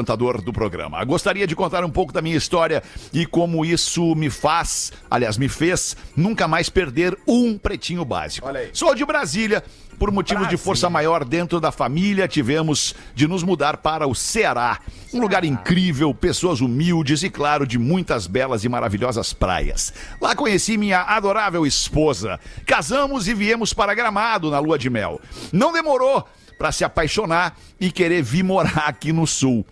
[0.43, 1.03] do programa.
[1.03, 2.81] Gostaria de contar um pouco da minha história
[3.11, 8.47] e como isso me faz, aliás, me fez nunca mais perder um pretinho básico.
[8.71, 9.63] Sou de Brasília.
[9.99, 14.79] Por motivos de força maior dentro da família, tivemos de nos mudar para o Ceará.
[15.13, 19.93] Um lugar incrível, pessoas humildes e, claro, de muitas belas e maravilhosas praias.
[20.19, 22.39] Lá conheci minha adorável esposa.
[22.65, 25.21] Casamos e viemos para Gramado na lua de mel.
[25.51, 26.27] Não demorou
[26.63, 29.65] para se apaixonar e querer vir morar aqui no sul.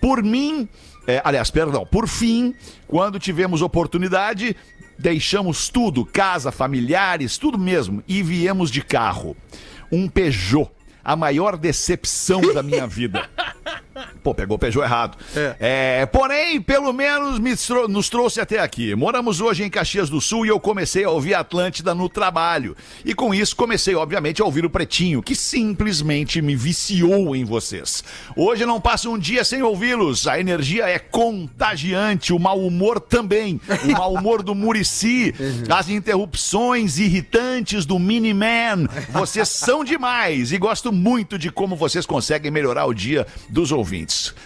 [0.00, 0.68] Por mim,
[1.08, 2.54] é, aliás, perdão, por fim,
[2.86, 4.54] quando tivemos oportunidade,
[4.96, 9.36] deixamos tudo, casa, familiares, tudo mesmo, e viemos de carro.
[9.90, 10.70] Um Peugeot,
[11.02, 13.28] a maior decepção da minha vida.
[14.22, 15.16] Pô, pegou o Peugeot errado.
[15.58, 18.94] É, porém, pelo menos me trou- nos trouxe até aqui.
[18.94, 22.76] Moramos hoje em Caxias do Sul e eu comecei a ouvir Atlântida no trabalho.
[23.04, 28.04] E com isso comecei, obviamente, a ouvir o Pretinho, que simplesmente me viciou em vocês.
[28.36, 30.26] Hoje não passa um dia sem ouvi-los.
[30.26, 33.60] A energia é contagiante, o mau humor também.
[33.84, 35.34] O mau humor do Murici,
[35.68, 38.86] as interrupções irritantes do Miniman.
[39.10, 43.87] Vocês são demais e gosto muito de como vocês conseguem melhorar o dia dos ouvintes.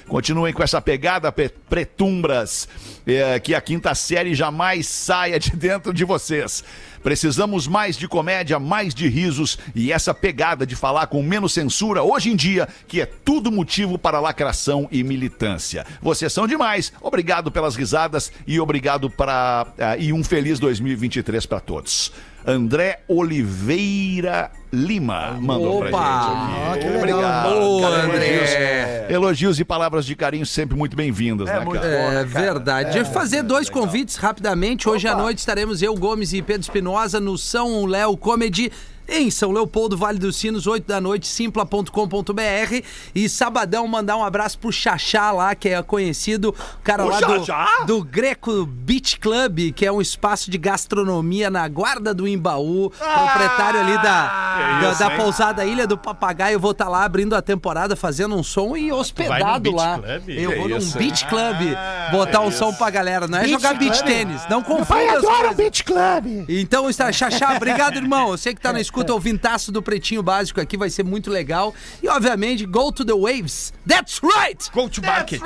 [0.08, 2.68] Continuem com essa pegada, pe- pretumbras,
[3.06, 6.62] é, que a quinta série jamais saia de dentro de vocês.
[7.02, 12.02] Precisamos mais de comédia, mais de risos e essa pegada de falar com menos censura
[12.02, 15.84] hoje em dia, que é tudo motivo para lacração e militância.
[16.00, 16.92] Vocês são demais.
[17.00, 22.12] Obrigado pelas risadas e obrigado para ah, e um feliz 2023 para todos.
[22.46, 25.98] André Oliveira Lima mandou pra Opa!
[25.98, 26.84] gente Ah, aqui.
[26.84, 26.98] legal.
[26.98, 27.50] Obrigado.
[27.50, 28.04] Boa, cara.
[28.08, 31.86] Elogios, elogios e palavras de carinho sempre muito bem-vindas, né, cara?
[32.20, 32.92] É verdade.
[32.92, 34.88] Deixa eu fazer dois convites rapidamente.
[34.88, 38.72] Hoje à noite estaremos eu, Gomes e Pedro Espinosa no São Léo Comedy.
[39.08, 42.82] Em São Leopoldo, Vale dos Sinos, 8 da noite, simpla.com.br.
[43.14, 47.18] E sabadão, mandar um abraço pro Xaxá lá, que é conhecido, o cara O lá
[47.18, 47.68] Xaxá?
[47.80, 52.90] do, do Greco Beach Club, que é um espaço de gastronomia na Guarda do Imbaú,
[52.90, 56.54] proprietário ali da, da, isso, da pousada Ilha do Papagaio.
[56.54, 59.98] Eu vou estar lá abrindo a temporada, fazendo um som e hospedado lá.
[59.98, 60.28] Club?
[60.28, 62.58] Eu vou num Beach Club Ah, botar um isso.
[62.58, 63.26] som pra galera.
[63.26, 64.42] Não é Beach jogar beach tênis.
[64.48, 65.56] Não confunda Pai as adora coisas.
[65.56, 66.44] Beach Club.
[66.48, 68.30] Então, está Xaxá, obrigado, irmão.
[68.30, 71.74] Eu sei que tá na escuta, ouvintaço do Pretinho Básico aqui, vai ser muito legal.
[72.02, 73.72] E, obviamente, go to the waves.
[73.88, 74.70] That's right!
[74.70, 75.40] Go to market.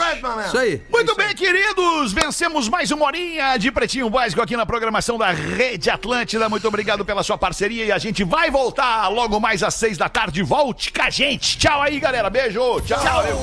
[0.46, 0.82] Isso aí.
[0.90, 5.88] Muito bem, queridos, vencemos mais uma horinha de Pretinho Básico aqui na programação da Rede
[5.88, 6.48] Atlântida.
[6.48, 10.08] Muito obrigado pela sua parceria e a gente vai voltar logo mais às seis da
[10.08, 10.42] tarde.
[10.42, 11.56] Volte com a gente.
[11.56, 12.28] Tchau aí, galera.
[12.28, 12.80] Beijo.
[12.80, 13.00] Tchau.
[13.00, 13.38] Valeu.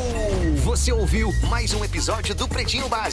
[0.64, 3.12] Você ouviu mais um episódio do Pretinho Básico.